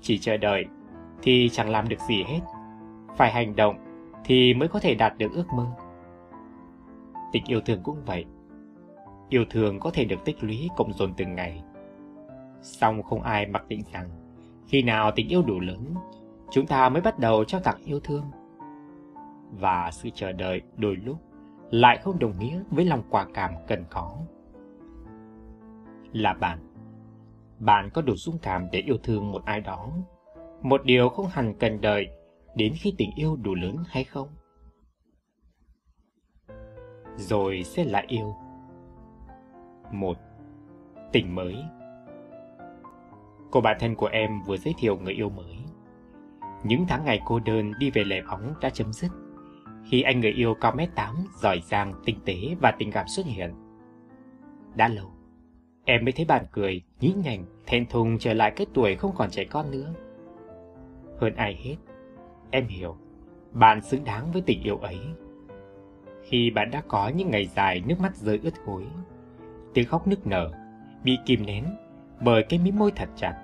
Chỉ 0.00 0.18
chờ 0.18 0.36
đợi 0.36 0.64
thì 1.22 1.48
chẳng 1.52 1.70
làm 1.70 1.88
được 1.88 2.00
gì 2.08 2.22
hết. 2.22 2.40
Phải 3.16 3.32
hành 3.32 3.56
động 3.56 3.76
thì 4.24 4.54
mới 4.54 4.68
có 4.68 4.80
thể 4.80 4.94
đạt 4.94 5.18
được 5.18 5.32
ước 5.32 5.46
mơ. 5.52 5.66
Tình 7.32 7.44
yêu 7.46 7.60
thương 7.60 7.80
cũng 7.82 8.04
vậy. 8.06 8.24
Yêu 9.28 9.44
thương 9.50 9.80
có 9.80 9.90
thể 9.90 10.04
được 10.04 10.24
tích 10.24 10.44
lũy 10.44 10.68
cộng 10.76 10.92
dồn 10.92 11.14
từng 11.16 11.34
ngày. 11.34 11.62
Song 12.62 13.02
không 13.02 13.22
ai 13.22 13.46
mặc 13.46 13.68
định 13.68 13.82
rằng 13.92 14.10
khi 14.66 14.82
nào 14.82 15.10
tình 15.10 15.28
yêu 15.28 15.42
đủ 15.42 15.60
lớn, 15.60 15.94
chúng 16.50 16.66
ta 16.66 16.88
mới 16.88 17.02
bắt 17.02 17.18
đầu 17.18 17.44
trao 17.44 17.60
tặng 17.60 17.80
yêu 17.84 18.00
thương. 18.00 18.24
Và 19.50 19.90
sự 19.92 20.10
chờ 20.14 20.32
đợi 20.32 20.62
đôi 20.76 20.96
lúc 20.96 21.18
lại 21.70 21.98
không 21.98 22.18
đồng 22.18 22.38
nghĩa 22.38 22.60
với 22.70 22.84
lòng 22.84 23.02
quả 23.10 23.26
cảm 23.34 23.52
cần 23.68 23.84
có. 23.90 24.16
Là 26.16 26.34
bạn, 26.34 26.58
bạn 27.58 27.90
có 27.94 28.02
đủ 28.02 28.14
dũng 28.16 28.38
cảm 28.38 28.66
để 28.72 28.80
yêu 28.80 28.96
thương 29.02 29.32
một 29.32 29.44
ai 29.44 29.60
đó, 29.60 29.92
một 30.62 30.84
điều 30.84 31.08
không 31.08 31.26
hẳn 31.26 31.54
cần 31.58 31.80
đợi 31.80 32.08
đến 32.54 32.72
khi 32.76 32.94
tình 32.98 33.10
yêu 33.16 33.36
đủ 33.36 33.54
lớn 33.54 33.76
hay 33.88 34.04
không? 34.04 34.28
Rồi 37.16 37.62
sẽ 37.64 37.84
lại 37.84 38.04
yêu. 38.08 38.34
Một, 39.92 40.16
tình 41.12 41.34
mới 41.34 41.56
Cô 43.50 43.60
bạn 43.60 43.76
thân 43.80 43.94
của 43.94 44.06
em 44.06 44.42
vừa 44.46 44.56
giới 44.56 44.74
thiệu 44.78 44.98
người 44.98 45.14
yêu 45.14 45.28
mới. 45.28 45.56
Những 46.64 46.84
tháng 46.88 47.04
ngày 47.04 47.20
cô 47.26 47.40
đơn 47.40 47.72
đi 47.78 47.90
về 47.90 48.04
lề 48.04 48.22
bóng 48.30 48.54
đã 48.60 48.70
chấm 48.70 48.92
dứt 48.92 49.10
khi 49.84 50.02
anh 50.02 50.20
người 50.20 50.32
yêu 50.32 50.54
cao 50.54 50.72
mét 50.76 50.88
tám, 50.94 51.14
giỏi 51.40 51.60
giang, 51.64 51.94
tinh 52.04 52.20
tế 52.24 52.36
và 52.60 52.72
tình 52.78 52.92
cảm 52.92 53.08
xuất 53.08 53.26
hiện. 53.26 53.54
Đã 54.74 54.88
lâu, 54.88 55.15
em 55.86 56.04
mới 56.04 56.12
thấy 56.12 56.24
bạn 56.24 56.44
cười, 56.52 56.82
nhí 57.00 57.14
nhảnh, 57.24 57.44
thẹn 57.66 57.86
thùng 57.86 58.18
trở 58.18 58.34
lại 58.34 58.52
cái 58.56 58.66
tuổi 58.74 58.96
không 58.96 59.12
còn 59.16 59.30
trẻ 59.30 59.44
con 59.44 59.70
nữa. 59.70 59.92
Hơn 61.20 61.34
ai 61.36 61.58
hết, 61.64 61.76
em 62.50 62.66
hiểu, 62.66 62.96
bạn 63.52 63.80
xứng 63.80 64.04
đáng 64.04 64.32
với 64.32 64.42
tình 64.46 64.62
yêu 64.62 64.76
ấy. 64.76 64.98
Khi 66.22 66.50
bạn 66.50 66.70
đã 66.70 66.82
có 66.88 67.08
những 67.08 67.30
ngày 67.30 67.46
dài 67.46 67.82
nước 67.86 68.00
mắt 68.00 68.16
rơi 68.16 68.40
ướt 68.42 68.64
gối, 68.66 68.84
tiếng 69.74 69.86
khóc 69.86 70.06
nức 70.06 70.26
nở, 70.26 70.50
bị 71.04 71.18
kìm 71.26 71.46
nén 71.46 71.64
bởi 72.20 72.42
cái 72.42 72.58
mí 72.58 72.72
môi 72.72 72.92
thật 72.96 73.08
chặt. 73.16 73.42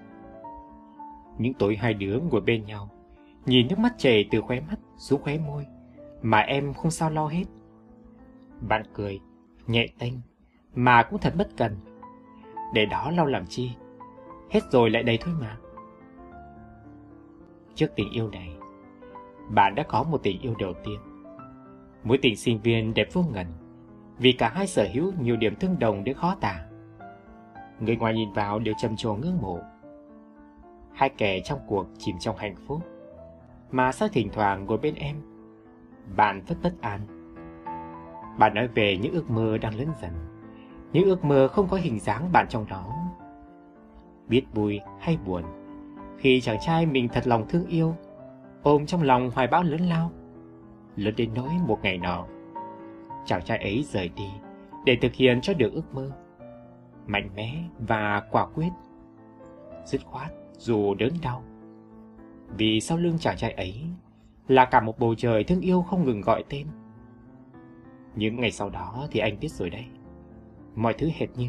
Những 1.38 1.54
tối 1.54 1.76
hai 1.76 1.94
đứa 1.94 2.18
ngồi 2.30 2.40
bên 2.40 2.64
nhau, 2.64 2.88
nhìn 3.46 3.68
nước 3.68 3.78
mắt 3.78 3.94
chảy 3.98 4.28
từ 4.30 4.40
khóe 4.40 4.60
mắt 4.60 4.78
xuống 4.96 5.22
khóe 5.22 5.38
môi, 5.38 5.66
mà 6.22 6.38
em 6.38 6.74
không 6.74 6.90
sao 6.90 7.10
lo 7.10 7.26
hết. 7.26 7.44
Bạn 8.60 8.82
cười, 8.94 9.20
nhẹ 9.66 9.86
tênh, 9.98 10.14
mà 10.74 11.02
cũng 11.02 11.20
thật 11.20 11.34
bất 11.36 11.48
cần. 11.56 11.76
Để 12.72 12.86
đó 12.86 13.10
lau 13.10 13.26
làm 13.26 13.46
chi, 13.46 13.72
hết 14.50 14.60
rồi 14.70 14.90
lại 14.90 15.02
đầy 15.02 15.18
thôi 15.18 15.34
mà. 15.40 15.56
Trước 17.74 17.86
tình 17.96 18.10
yêu 18.10 18.30
này, 18.30 18.56
bạn 19.48 19.74
đã 19.74 19.82
có 19.82 20.02
một 20.02 20.22
tình 20.22 20.40
yêu 20.40 20.54
đầu 20.58 20.72
tiên. 20.84 20.98
Mối 22.04 22.18
tình 22.22 22.36
sinh 22.36 22.60
viên 22.60 22.94
đẹp 22.94 23.08
vô 23.12 23.22
ngần, 23.22 23.46
vì 24.18 24.32
cả 24.32 24.48
hai 24.54 24.66
sở 24.66 24.88
hữu 24.92 25.12
nhiều 25.20 25.36
điểm 25.36 25.56
tương 25.56 25.78
đồng 25.78 26.04
đến 26.04 26.16
khó 26.16 26.36
tả. 26.40 26.64
Người 27.80 27.96
ngoài 27.96 28.14
nhìn 28.14 28.32
vào 28.32 28.58
đều 28.58 28.74
trầm 28.78 28.96
trồ 28.96 29.14
ngưỡng 29.14 29.38
mộ. 29.42 29.58
Hai 30.92 31.08
kẻ 31.08 31.40
trong 31.40 31.60
cuộc 31.66 31.86
chìm 31.98 32.16
trong 32.20 32.36
hạnh 32.36 32.56
phúc, 32.66 32.80
mà 33.70 33.92
sao 33.92 34.08
thỉnh 34.08 34.28
thoảng 34.32 34.64
ngồi 34.64 34.78
bên 34.78 34.94
em 34.94 35.16
bạn 36.16 36.42
rất 36.48 36.56
bất 36.62 36.72
an. 36.80 37.00
Bạn 38.38 38.54
nói 38.54 38.68
về 38.68 38.96
những 38.96 39.12
ước 39.12 39.30
mơ 39.30 39.58
đang 39.58 39.74
lớn 39.74 39.88
dần, 40.02 40.10
những 40.92 41.04
ước 41.04 41.24
mơ 41.24 41.48
không 41.48 41.68
có 41.68 41.76
hình 41.76 41.98
dáng 41.98 42.32
bạn 42.32 42.46
trong 42.48 42.66
đó. 42.68 42.94
Biết 44.28 44.42
vui 44.54 44.80
hay 45.00 45.18
buồn, 45.26 45.42
khi 46.18 46.40
chàng 46.40 46.58
trai 46.60 46.86
mình 46.86 47.08
thật 47.08 47.26
lòng 47.26 47.48
thương 47.48 47.66
yêu, 47.66 47.94
ôm 48.62 48.86
trong 48.86 49.02
lòng 49.02 49.30
hoài 49.30 49.46
bão 49.46 49.62
lớn 49.62 49.80
lao, 49.80 50.10
lớn 50.96 51.14
đến 51.16 51.30
nỗi 51.34 51.50
một 51.66 51.78
ngày 51.82 51.98
nọ, 51.98 52.26
chàng 53.24 53.42
trai 53.42 53.58
ấy 53.58 53.84
rời 53.88 54.10
đi 54.16 54.30
để 54.84 54.96
thực 55.00 55.12
hiện 55.14 55.40
cho 55.40 55.54
được 55.54 55.72
ước 55.72 55.94
mơ, 55.94 56.10
mạnh 57.06 57.30
mẽ 57.36 57.64
và 57.78 58.22
quả 58.30 58.46
quyết, 58.46 58.70
dứt 59.84 60.04
khoát 60.04 60.32
dù 60.58 60.94
đớn 60.94 61.12
đau. 61.22 61.42
Vì 62.56 62.80
sau 62.80 62.98
lưng 62.98 63.18
chàng 63.18 63.36
trai 63.36 63.52
ấy 63.52 63.84
là 64.48 64.64
cả 64.64 64.80
một 64.80 64.98
bầu 64.98 65.14
trời 65.14 65.44
thương 65.44 65.60
yêu 65.60 65.82
không 65.82 66.04
ngừng 66.04 66.20
gọi 66.20 66.44
tên. 66.48 66.66
Những 68.16 68.40
ngày 68.40 68.50
sau 68.50 68.70
đó 68.70 69.06
thì 69.10 69.20
anh 69.20 69.40
biết 69.40 69.50
rồi 69.52 69.70
đấy. 69.70 69.84
Mọi 70.74 70.94
thứ 70.94 71.08
hệt 71.14 71.28
như 71.36 71.48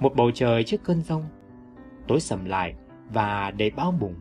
một 0.00 0.12
bầu 0.16 0.30
trời 0.30 0.64
trước 0.64 0.84
cơn 0.84 1.02
rông, 1.02 1.22
tối 2.08 2.20
sầm 2.20 2.44
lại 2.44 2.74
và 3.12 3.50
đầy 3.50 3.70
bão 3.70 3.94
bùng. 4.00 4.14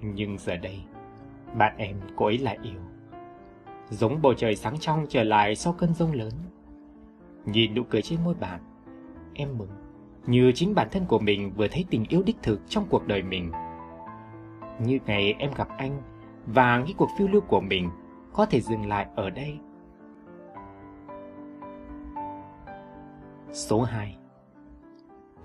Nhưng 0.00 0.38
giờ 0.38 0.56
đây, 0.56 0.80
bạn 1.54 1.74
em 1.76 1.96
cô 2.16 2.26
ấy 2.26 2.38
lại 2.38 2.58
yêu. 2.62 2.80
Giống 3.90 4.22
bầu 4.22 4.34
trời 4.34 4.56
sáng 4.56 4.78
trong 4.78 5.06
trở 5.08 5.22
lại 5.22 5.56
sau 5.56 5.72
cơn 5.72 5.94
rông 5.94 6.12
lớn. 6.12 6.32
Nhìn 7.44 7.74
nụ 7.74 7.82
cười 7.82 8.02
trên 8.02 8.24
môi 8.24 8.34
bạn, 8.34 8.60
em 9.34 9.58
mừng, 9.58 9.70
như 10.26 10.52
chính 10.54 10.74
bản 10.74 10.88
thân 10.90 11.04
của 11.08 11.18
mình 11.18 11.52
vừa 11.56 11.68
thấy 11.68 11.84
tình 11.90 12.04
yêu 12.08 12.22
đích 12.22 12.36
thực 12.42 12.60
trong 12.68 12.86
cuộc 12.90 13.06
đời 13.06 13.22
mình. 13.22 13.52
Như 14.80 14.98
ngày 15.06 15.34
em 15.38 15.50
gặp 15.56 15.68
anh 15.76 16.02
và 16.46 16.78
nghĩ 16.78 16.94
cuộc 16.96 17.08
phiêu 17.18 17.28
lưu 17.28 17.40
của 17.40 17.60
mình 17.60 17.90
có 18.32 18.46
thể 18.46 18.60
dừng 18.60 18.88
lại 18.88 19.06
ở 19.16 19.30
đây. 19.30 19.58
Số 23.52 23.82
2 23.82 24.16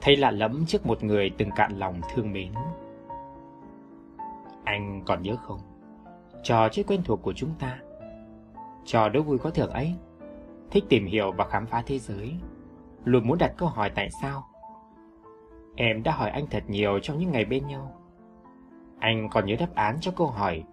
Thấy 0.02 0.16
lạ 0.16 0.32
lẫm 0.32 0.66
trước 0.66 0.86
một 0.86 1.04
người 1.04 1.32
từng 1.38 1.50
cạn 1.56 1.72
lòng 1.78 2.02
thương 2.14 2.32
mến. 2.32 2.52
Anh 4.64 5.02
còn 5.06 5.22
nhớ 5.22 5.36
không? 5.36 5.60
Trò 6.44 6.70
chơi 6.70 6.84
quen 6.84 7.02
thuộc 7.04 7.22
của 7.22 7.34
chúng 7.34 7.50
ta. 7.60 7.80
Trò 8.86 9.10
đố 9.10 9.22
vui 9.22 9.38
có 9.38 9.50
thưởng 9.50 9.70
ấy. 9.70 9.94
Thích 10.72 10.84
tìm 10.90 11.06
hiểu 11.06 11.32
và 11.32 11.46
khám 11.48 11.66
phá 11.66 11.84
thế 11.86 12.00
giới. 12.00 12.34
Luôn 13.04 13.28
muốn 13.28 13.38
đặt 13.38 13.54
câu 13.58 13.70
hỏi 13.70 13.92
tại 13.96 14.10
sao. 14.22 14.48
Em 15.76 16.04
đã 16.04 16.12
hỏi 16.12 16.30
anh 16.30 16.48
thật 16.48 16.64
nhiều 16.68 17.00
trong 17.00 17.18
những 17.18 17.32
ngày 17.32 17.46
bên 17.46 17.68
nhau. 17.68 17.92
Anh 19.00 19.30
còn 19.32 19.46
nhớ 19.46 19.56
đáp 19.60 19.76
án 19.76 19.98
cho 20.02 20.12
câu 20.12 20.28
hỏi 20.28 20.64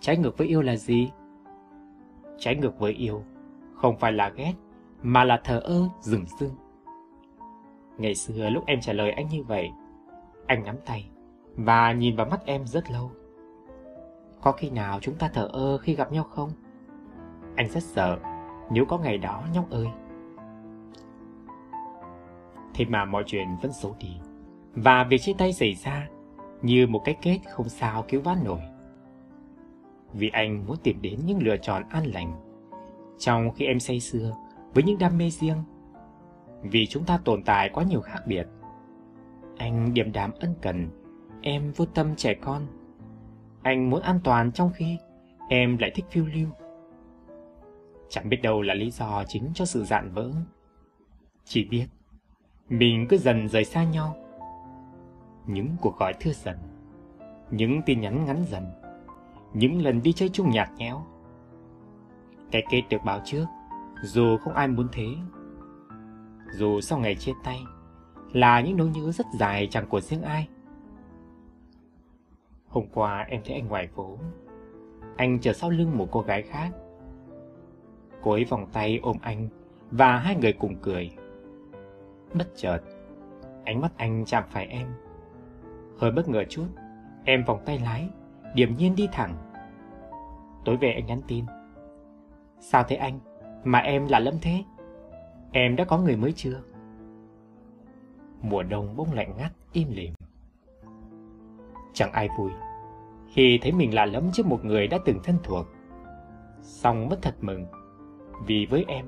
Trái 0.00 0.16
ngược 0.16 0.38
với 0.38 0.48
yêu 0.48 0.62
là 0.62 0.76
gì? 0.76 1.10
Trái 2.38 2.56
ngược 2.56 2.78
với 2.78 2.92
yêu 2.92 3.22
không 3.74 3.96
phải 3.96 4.12
là 4.12 4.28
ghét, 4.28 4.54
mà 5.02 5.24
là 5.24 5.40
thờ 5.44 5.60
ơ, 5.64 5.88
dừng 6.00 6.24
dưng. 6.38 6.54
Ngày 7.98 8.14
xưa 8.14 8.50
lúc 8.50 8.64
em 8.66 8.80
trả 8.80 8.92
lời 8.92 9.10
anh 9.10 9.28
như 9.28 9.42
vậy, 9.42 9.70
anh 10.46 10.64
nắm 10.64 10.76
tay 10.86 11.10
và 11.56 11.92
nhìn 11.92 12.16
vào 12.16 12.26
mắt 12.26 12.40
em 12.46 12.66
rất 12.66 12.90
lâu. 12.90 13.10
Có 14.40 14.52
khi 14.52 14.70
nào 14.70 14.98
chúng 15.00 15.14
ta 15.14 15.28
thờ 15.28 15.48
ơ 15.52 15.78
khi 15.78 15.94
gặp 15.94 16.12
nhau 16.12 16.24
không? 16.24 16.50
Anh 17.56 17.68
rất 17.68 17.82
sợ 17.82 18.18
nếu 18.70 18.84
có 18.84 18.98
ngày 18.98 19.18
đó 19.18 19.44
nhóc 19.54 19.70
ơi. 19.70 19.86
Thế 22.74 22.84
mà 22.84 23.04
mọi 23.04 23.22
chuyện 23.26 23.48
vẫn 23.62 23.72
xấu 23.72 23.96
đi 23.98 24.16
và 24.74 25.04
việc 25.04 25.18
chia 25.18 25.34
tay 25.38 25.52
xảy 25.52 25.74
ra 25.74 26.08
như 26.62 26.86
một 26.86 27.02
cái 27.04 27.16
kết 27.22 27.38
không 27.50 27.68
sao 27.68 28.04
cứu 28.08 28.20
vãn 28.20 28.44
nổi 28.44 28.60
vì 30.12 30.28
anh 30.28 30.66
muốn 30.66 30.76
tìm 30.82 31.02
đến 31.02 31.20
những 31.24 31.42
lựa 31.42 31.56
chọn 31.56 31.82
an 31.90 32.04
lành. 32.04 32.32
Trong 33.18 33.50
khi 33.50 33.66
em 33.66 33.80
say 33.80 34.00
sưa 34.00 34.36
với 34.74 34.84
những 34.84 34.98
đam 34.98 35.18
mê 35.18 35.30
riêng, 35.30 35.62
vì 36.62 36.86
chúng 36.86 37.04
ta 37.04 37.18
tồn 37.24 37.42
tại 37.42 37.70
quá 37.72 37.84
nhiều 37.84 38.00
khác 38.00 38.22
biệt. 38.26 38.46
Anh 39.58 39.94
điềm 39.94 40.12
đạm 40.12 40.30
ân 40.40 40.54
cần, 40.62 40.88
em 41.42 41.72
vô 41.76 41.84
tâm 41.84 42.16
trẻ 42.16 42.34
con. 42.34 42.66
Anh 43.62 43.90
muốn 43.90 44.02
an 44.02 44.20
toàn 44.24 44.52
trong 44.52 44.70
khi 44.74 44.98
em 45.48 45.78
lại 45.78 45.90
thích 45.94 46.04
phiêu 46.10 46.26
lưu. 46.34 46.48
Chẳng 48.08 48.28
biết 48.28 48.42
đâu 48.42 48.62
là 48.62 48.74
lý 48.74 48.90
do 48.90 49.24
chính 49.28 49.50
cho 49.54 49.64
sự 49.64 49.84
dạn 49.84 50.12
vỡ. 50.12 50.30
Chỉ 51.44 51.64
biết, 51.64 51.86
mình 52.68 53.06
cứ 53.08 53.18
dần 53.18 53.48
rời 53.48 53.64
xa 53.64 53.84
nhau. 53.84 54.16
Những 55.46 55.76
cuộc 55.80 55.98
gọi 55.98 56.14
thưa 56.20 56.32
dần, 56.32 56.56
những 57.50 57.82
tin 57.86 58.00
nhắn 58.00 58.24
ngắn 58.24 58.44
dần 58.48 58.64
những 59.52 59.82
lần 59.82 60.02
đi 60.02 60.12
chơi 60.12 60.28
chung 60.28 60.50
nhạt 60.50 60.70
nhẽo. 60.76 61.02
Cái 62.52 62.62
kết 62.70 62.82
được 62.90 63.02
báo 63.04 63.20
trước, 63.24 63.46
dù 64.02 64.36
không 64.36 64.54
ai 64.54 64.68
muốn 64.68 64.88
thế. 64.92 65.06
Dù 66.52 66.80
sau 66.80 66.98
ngày 66.98 67.14
chia 67.14 67.32
tay, 67.44 67.62
là 68.32 68.60
những 68.60 68.76
nỗi 68.76 68.88
nhớ 68.88 69.12
rất 69.12 69.26
dài 69.38 69.68
chẳng 69.70 69.86
của 69.88 70.00
riêng 70.00 70.22
ai. 70.22 70.48
Hôm 72.68 72.84
qua 72.94 73.26
em 73.28 73.40
thấy 73.44 73.54
anh 73.54 73.68
ngoài 73.68 73.86
phố, 73.86 74.18
anh 75.16 75.40
chờ 75.40 75.52
sau 75.52 75.70
lưng 75.70 75.98
một 75.98 76.08
cô 76.10 76.20
gái 76.20 76.42
khác. 76.42 76.70
Cô 78.22 78.32
ấy 78.32 78.44
vòng 78.44 78.66
tay 78.72 79.00
ôm 79.02 79.16
anh 79.22 79.48
và 79.90 80.16
hai 80.16 80.36
người 80.36 80.52
cùng 80.52 80.76
cười. 80.82 81.10
Bất 82.34 82.48
chợt, 82.56 82.80
ánh 83.64 83.80
mắt 83.80 83.92
anh 83.96 84.24
chạm 84.24 84.44
phải 84.48 84.66
em. 84.66 84.86
Hơi 85.98 86.10
bất 86.10 86.28
ngờ 86.28 86.44
chút, 86.48 86.66
em 87.24 87.44
vòng 87.44 87.62
tay 87.66 87.78
lái, 87.78 88.08
điềm 88.54 88.76
nhiên 88.76 88.94
đi 88.96 89.08
thẳng. 89.12 89.34
Tối 90.64 90.76
về 90.76 90.92
anh 90.92 91.06
nhắn 91.06 91.20
tin. 91.28 91.44
Sao 92.60 92.84
thế 92.88 92.96
anh, 92.96 93.20
mà 93.64 93.78
em 93.78 94.06
lạ 94.06 94.18
lẫm 94.18 94.34
thế? 94.42 94.64
Em 95.52 95.76
đã 95.76 95.84
có 95.84 95.98
người 95.98 96.16
mới 96.16 96.32
chưa? 96.32 96.60
Mùa 98.42 98.62
đông 98.62 98.96
bỗng 98.96 99.12
lạnh 99.12 99.34
ngắt, 99.36 99.52
im 99.72 99.88
lìm. 99.90 100.14
Chẳng 101.94 102.12
ai 102.12 102.28
vui 102.38 102.50
khi 103.32 103.58
thấy 103.62 103.72
mình 103.72 103.94
lạ 103.94 104.06
lẫm 104.06 104.32
trước 104.32 104.46
một 104.46 104.64
người 104.64 104.86
đã 104.86 104.98
từng 105.04 105.18
thân 105.24 105.36
thuộc. 105.42 105.66
Xong 106.62 107.08
mất 107.08 107.18
thật 107.22 107.34
mừng, 107.40 107.66
vì 108.46 108.66
với 108.70 108.84
em, 108.88 109.06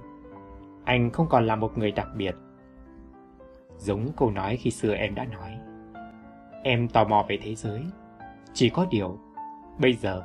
anh 0.84 1.10
không 1.10 1.26
còn 1.28 1.46
là 1.46 1.56
một 1.56 1.78
người 1.78 1.92
đặc 1.92 2.08
biệt. 2.16 2.34
Giống 3.78 4.08
câu 4.16 4.30
nói 4.30 4.56
khi 4.56 4.70
xưa 4.70 4.94
em 4.94 5.14
đã 5.14 5.24
nói. 5.24 5.58
Em 6.62 6.88
tò 6.88 7.04
mò 7.04 7.24
về 7.28 7.38
thế 7.42 7.54
giới. 7.54 7.82
Chỉ 8.52 8.68
có 8.68 8.86
điều, 8.90 9.18
bây 9.78 9.92
giờ, 9.92 10.22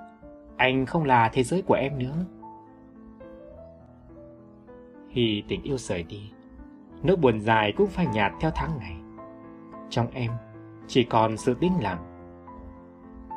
anh 0.57 0.85
không 0.85 1.03
là 1.03 1.29
thế 1.33 1.43
giới 1.43 1.61
của 1.61 1.73
em 1.73 1.99
nữa. 1.99 2.15
Khi 5.17 5.43
tình 5.47 5.63
yêu 5.63 5.77
rời 5.77 6.03
đi, 6.03 6.31
nỗi 7.03 7.15
buồn 7.15 7.39
dài 7.39 7.73
cũng 7.77 7.87
phai 7.87 8.07
nhạt 8.07 8.31
theo 8.41 8.51
tháng 8.55 8.77
ngày. 8.79 8.95
Trong 9.89 10.07
em, 10.11 10.31
chỉ 10.87 11.03
còn 11.03 11.37
sự 11.37 11.53
tĩnh 11.53 11.73
lặng. 11.81 12.29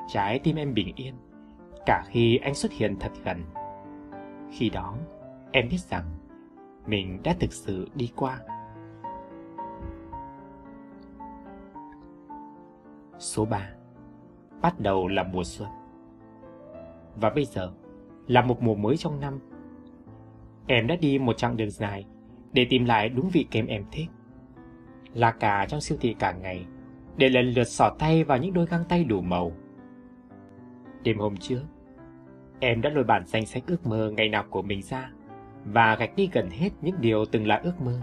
Trái 0.08 0.38
tim 0.38 0.56
em 0.56 0.74
bình 0.74 0.92
yên, 0.96 1.14
cả 1.86 2.02
khi 2.06 2.36
anh 2.36 2.54
xuất 2.54 2.72
hiện 2.72 2.96
thật 3.00 3.12
gần. 3.24 3.44
Khi 4.52 4.70
đó, 4.70 4.96
em 5.52 5.68
biết 5.68 5.80
rằng 5.80 6.04
mình 6.86 7.20
đã 7.22 7.34
thực 7.40 7.52
sự 7.52 7.88
đi 7.94 8.10
qua. 8.16 8.38
Số 13.18 13.44
3 13.44 13.68
Bắt 14.62 14.80
đầu 14.80 15.08
là 15.08 15.22
mùa 15.22 15.44
xuân 15.44 15.68
Và 17.16 17.30
bây 17.30 17.44
giờ 17.44 17.72
là 18.26 18.42
một 18.42 18.62
mùa 18.62 18.74
mới 18.74 18.96
trong 18.96 19.20
năm. 19.20 19.38
Em 20.66 20.86
đã 20.86 20.96
đi 20.96 21.18
một 21.18 21.36
chặng 21.36 21.56
đường 21.56 21.70
dài 21.70 22.06
để 22.52 22.66
tìm 22.70 22.84
lại 22.84 23.08
đúng 23.08 23.28
vị 23.28 23.46
kem 23.50 23.66
em 23.66 23.84
thích. 23.92 24.08
Là 25.14 25.30
cả 25.30 25.66
trong 25.68 25.80
siêu 25.80 25.98
thị 26.00 26.16
cả 26.18 26.32
ngày 26.32 26.66
để 27.16 27.28
lần 27.28 27.50
lượt 27.50 27.64
sỏ 27.64 27.90
tay 27.98 28.24
vào 28.24 28.38
những 28.38 28.54
đôi 28.54 28.66
găng 28.66 28.84
tay 28.88 29.04
đủ 29.04 29.20
màu. 29.20 29.52
Đêm 31.02 31.18
hôm 31.18 31.36
trước, 31.36 31.62
em 32.60 32.80
đã 32.80 32.90
lôi 32.90 33.04
bản 33.04 33.26
danh 33.26 33.46
sách 33.46 33.62
ước 33.66 33.86
mơ 33.86 34.12
ngày 34.16 34.28
nào 34.28 34.44
của 34.50 34.62
mình 34.62 34.82
ra 34.82 35.10
và 35.64 35.96
gạch 35.96 36.16
đi 36.16 36.28
gần 36.32 36.50
hết 36.50 36.70
những 36.80 36.94
điều 37.00 37.24
từng 37.24 37.46
là 37.46 37.56
ước 37.56 37.80
mơ. 37.80 38.00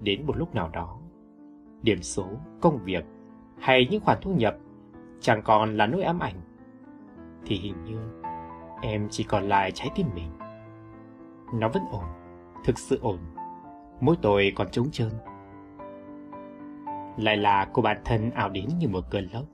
Đến 0.00 0.26
một 0.26 0.36
lúc 0.36 0.54
nào 0.54 0.70
đó, 0.72 0.98
điểm 1.82 2.02
số, 2.02 2.26
công 2.60 2.78
việc 2.84 3.04
hay 3.58 3.88
những 3.90 4.00
khoản 4.00 4.18
thu 4.22 4.34
nhập 4.34 4.56
chẳng 5.20 5.42
còn 5.42 5.76
là 5.76 5.86
nỗi 5.86 6.02
ám 6.02 6.18
ảnh, 6.18 6.34
thì 7.46 7.56
hình 7.56 7.84
như 7.84 7.98
em 8.82 9.08
chỉ 9.10 9.24
còn 9.24 9.48
lại 9.48 9.70
trái 9.70 9.90
tim 9.94 10.06
mình. 10.14 10.30
Nó 11.52 11.68
vẫn 11.68 11.82
ổn, 11.90 12.04
thực 12.64 12.78
sự 12.78 12.98
ổn, 13.02 13.18
mỗi 14.00 14.16
tội 14.22 14.52
còn 14.56 14.70
trống 14.70 14.90
trơn. 14.90 15.10
Lại 17.16 17.36
là 17.36 17.68
cô 17.72 17.82
bạn 17.82 18.02
thân 18.04 18.30
ảo 18.30 18.48
đến 18.48 18.64
như 18.78 18.88
một 18.88 19.04
cơn 19.10 19.28
lốc. 19.32 19.44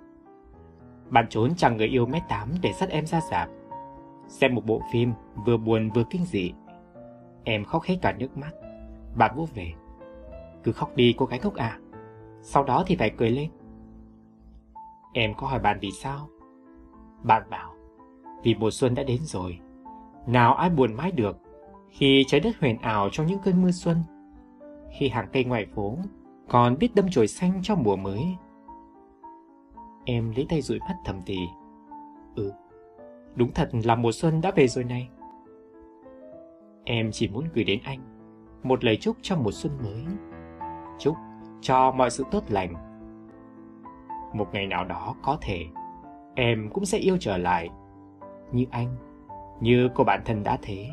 Bạn 1.08 1.26
trốn 1.28 1.54
chẳng 1.56 1.76
người 1.76 1.86
yêu 1.86 2.06
mét 2.06 2.22
tám 2.28 2.48
để 2.62 2.72
dắt 2.72 2.88
em 2.88 3.06
ra 3.06 3.20
dạp. 3.30 3.48
Xem 4.28 4.54
một 4.54 4.66
bộ 4.66 4.82
phim 4.92 5.12
vừa 5.46 5.56
buồn 5.56 5.90
vừa 5.90 6.04
kinh 6.10 6.24
dị. 6.24 6.52
Em 7.44 7.64
khóc 7.64 7.82
hết 7.82 7.96
cả 8.02 8.12
nước 8.12 8.36
mắt. 8.36 8.50
Bạn 9.16 9.32
vô 9.36 9.48
về. 9.54 9.72
Cứ 10.64 10.72
khóc 10.72 10.96
đi 10.96 11.14
cô 11.18 11.26
gái 11.26 11.40
ngốc 11.42 11.54
à. 11.54 11.78
Sau 12.40 12.64
đó 12.64 12.84
thì 12.86 12.96
phải 12.96 13.10
cười 13.10 13.30
lên. 13.30 13.50
Em 15.12 15.34
có 15.34 15.46
hỏi 15.46 15.58
bạn 15.58 15.78
vì 15.80 15.90
sao? 15.90 16.28
Bạn 17.22 17.42
bảo, 17.50 17.74
vì 18.42 18.54
mùa 18.54 18.70
xuân 18.70 18.94
đã 18.94 19.02
đến 19.02 19.18
rồi. 19.22 19.58
Nào 20.26 20.54
ai 20.54 20.70
buồn 20.70 20.94
mãi 20.94 21.12
được 21.12 21.36
khi 21.92 22.24
trái 22.26 22.40
đất 22.40 22.60
huyền 22.60 22.78
ảo 22.78 23.08
trong 23.12 23.26
những 23.26 23.38
cơn 23.44 23.62
mưa 23.62 23.70
xuân. 23.70 23.96
Khi 24.98 25.08
hàng 25.08 25.28
cây 25.32 25.44
ngoài 25.44 25.66
phố 25.74 25.96
còn 26.48 26.78
biết 26.78 26.94
đâm 26.94 27.06
chồi 27.10 27.26
xanh 27.26 27.60
trong 27.62 27.82
mùa 27.82 27.96
mới. 27.96 28.20
Em 30.04 30.32
lấy 30.36 30.46
tay 30.48 30.62
dụi 30.62 30.78
mắt 30.78 30.96
thầm 31.04 31.20
thì. 31.26 31.38
Ừ, 32.36 32.52
đúng 33.34 33.52
thật 33.52 33.70
là 33.84 33.94
mùa 33.94 34.12
xuân 34.12 34.40
đã 34.40 34.50
về 34.56 34.68
rồi 34.68 34.84
này. 34.84 35.08
Em 36.84 37.10
chỉ 37.12 37.28
muốn 37.28 37.44
gửi 37.54 37.64
đến 37.64 37.80
anh 37.84 38.00
một 38.62 38.84
lời 38.84 38.96
chúc 38.96 39.16
cho 39.22 39.36
mùa 39.36 39.50
xuân 39.50 39.72
mới. 39.82 40.04
Chúc 40.98 41.16
cho 41.60 41.90
mọi 41.90 42.10
sự 42.10 42.24
tốt 42.30 42.44
lành. 42.48 42.74
Một 44.34 44.48
ngày 44.52 44.66
nào 44.66 44.84
đó 44.84 45.14
có 45.22 45.38
thể 45.40 45.64
em 46.34 46.70
cũng 46.72 46.84
sẽ 46.84 46.98
yêu 46.98 47.16
trở 47.20 47.36
lại 47.36 47.68
như 48.52 48.64
anh, 48.70 48.96
như 49.60 49.88
cô 49.94 50.04
bạn 50.04 50.22
thân 50.24 50.42
đã 50.42 50.58
thế. 50.62 50.88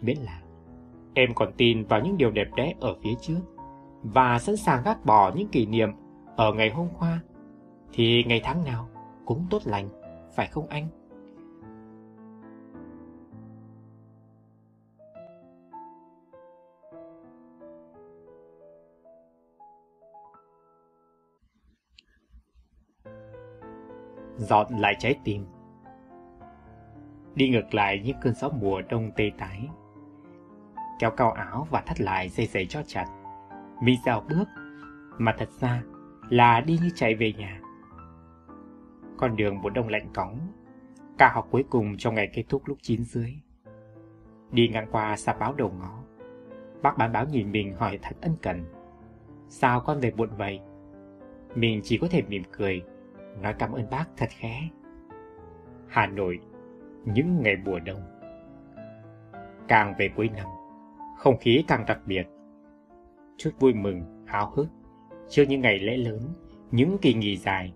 Miễn 0.00 0.16
là 0.16 0.40
em 1.14 1.34
còn 1.34 1.52
tin 1.56 1.84
vào 1.84 2.00
những 2.00 2.16
điều 2.16 2.30
đẹp 2.30 2.48
đẽ 2.56 2.74
ở 2.80 2.94
phía 3.02 3.14
trước 3.20 3.40
và 4.02 4.38
sẵn 4.38 4.56
sàng 4.56 4.82
gác 4.84 5.04
bỏ 5.04 5.32
những 5.36 5.48
kỷ 5.48 5.66
niệm 5.66 5.88
ở 6.36 6.52
ngày 6.52 6.70
hôm 6.70 6.88
qua 6.98 7.20
thì 7.92 8.24
ngày 8.24 8.40
tháng 8.44 8.64
nào 8.64 8.88
cũng 9.24 9.46
tốt 9.50 9.62
lành, 9.64 9.88
phải 10.34 10.46
không 10.46 10.66
anh? 10.68 10.88
Dọn 24.36 24.66
lại 24.78 24.94
trái 24.98 25.14
tim 25.24 25.46
Đi 27.34 27.48
ngược 27.48 27.74
lại 27.74 28.00
những 28.04 28.16
cơn 28.20 28.34
gió 28.34 28.48
mùa 28.48 28.82
đông 28.90 29.10
tê 29.16 29.30
tái 29.38 29.68
Kéo 30.98 31.10
cao 31.10 31.32
áo 31.32 31.66
và 31.70 31.80
thắt 31.80 32.00
lại 32.00 32.28
dây 32.28 32.46
giày 32.46 32.66
cho 32.66 32.82
chặt 32.86 33.06
Mi 33.82 33.96
dạo 34.06 34.24
bước 34.28 34.44
Mà 35.18 35.34
thật 35.38 35.48
ra 35.60 35.82
là 36.28 36.60
đi 36.60 36.78
như 36.82 36.90
chạy 36.94 37.14
về 37.14 37.32
nhà 37.32 37.60
con 39.18 39.36
đường 39.36 39.60
mùa 39.62 39.70
đông 39.70 39.88
lạnh 39.88 40.08
cóng. 40.14 40.38
Cả 41.18 41.30
học 41.34 41.48
cuối 41.50 41.64
cùng 41.70 41.96
trong 41.96 42.14
ngày 42.14 42.30
kết 42.32 42.44
thúc 42.48 42.62
lúc 42.66 42.78
9 42.82 43.04
dưới. 43.04 43.34
Đi 44.50 44.68
ngang 44.68 44.88
qua 44.92 45.16
xa 45.16 45.32
báo 45.32 45.54
đầu 45.54 45.72
ngõ. 45.78 46.02
Bác 46.82 46.98
bán 46.98 47.12
báo 47.12 47.26
nhìn 47.26 47.52
mình 47.52 47.74
hỏi 47.74 47.98
thật 48.02 48.16
ân 48.20 48.36
cần. 48.42 48.64
Sao 49.48 49.80
con 49.80 50.00
về 50.00 50.12
muộn 50.16 50.30
vậy? 50.36 50.60
Mình 51.54 51.80
chỉ 51.84 51.98
có 51.98 52.08
thể 52.10 52.22
mỉm 52.22 52.42
cười, 52.52 52.82
nói 53.40 53.54
cảm 53.58 53.72
ơn 53.72 53.90
bác 53.90 54.04
thật 54.16 54.28
khẽ. 54.30 54.68
Hà 55.88 56.06
Nội, 56.06 56.40
những 57.04 57.42
ngày 57.42 57.56
mùa 57.64 57.78
đông. 57.78 58.00
Càng 59.68 59.94
về 59.98 60.10
cuối 60.16 60.30
năm, 60.36 60.46
không 61.18 61.38
khí 61.38 61.64
càng 61.68 61.84
đặc 61.86 62.00
biệt. 62.06 62.26
Chút 63.36 63.50
vui 63.60 63.74
mừng, 63.74 64.24
háo 64.26 64.50
hức, 64.50 64.68
trước 65.28 65.44
những 65.48 65.60
ngày 65.60 65.78
lễ 65.78 65.96
lớn, 65.96 66.20
những 66.70 66.98
kỳ 66.98 67.14
nghỉ 67.14 67.36
dài, 67.36 67.72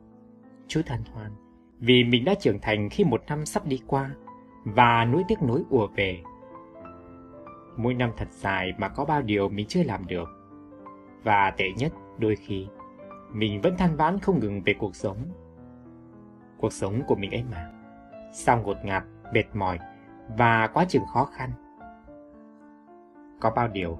chút 0.69 0.83
hân 0.87 1.01
hoan 1.13 1.33
vì 1.79 2.05
mình 2.05 2.25
đã 2.25 2.35
trưởng 2.35 2.59
thành 2.59 2.89
khi 2.89 3.05
một 3.05 3.23
năm 3.29 3.47
sắp 3.47 3.67
đi 3.67 3.81
qua 3.87 4.11
và 4.65 5.05
nỗi 5.05 5.23
tiếc 5.29 5.43
nối 5.43 5.63
ùa 5.71 5.87
về. 5.97 6.21
Mỗi 7.77 7.95
năm 7.95 8.11
thật 8.17 8.29
dài 8.31 8.73
mà 8.79 8.89
có 8.89 9.05
bao 9.05 9.23
điều 9.23 9.49
mình 9.49 9.67
chưa 9.69 9.83
làm 9.83 10.07
được. 10.07 10.29
Và 11.23 11.51
tệ 11.51 11.65
nhất 11.77 11.93
đôi 12.19 12.37
khi, 12.37 12.67
mình 13.33 13.61
vẫn 13.61 13.77
than 13.77 13.97
vãn 13.97 14.19
không 14.19 14.41
ngừng 14.41 14.63
về 14.63 14.75
cuộc 14.79 14.97
sống. 14.97 15.17
Cuộc 16.59 16.73
sống 16.73 17.03
của 17.07 17.15
mình 17.15 17.31
ấy 17.31 17.45
mà, 17.51 17.71
sao 18.33 18.63
ngột 18.63 18.77
ngạt, 18.85 19.05
mệt 19.35 19.45
mỏi 19.55 19.79
và 20.39 20.67
quá 20.67 20.85
chừng 20.89 21.07
khó 21.07 21.25
khăn. 21.25 21.51
Có 23.43 23.51
bao 23.51 23.69
điều, 23.69 23.99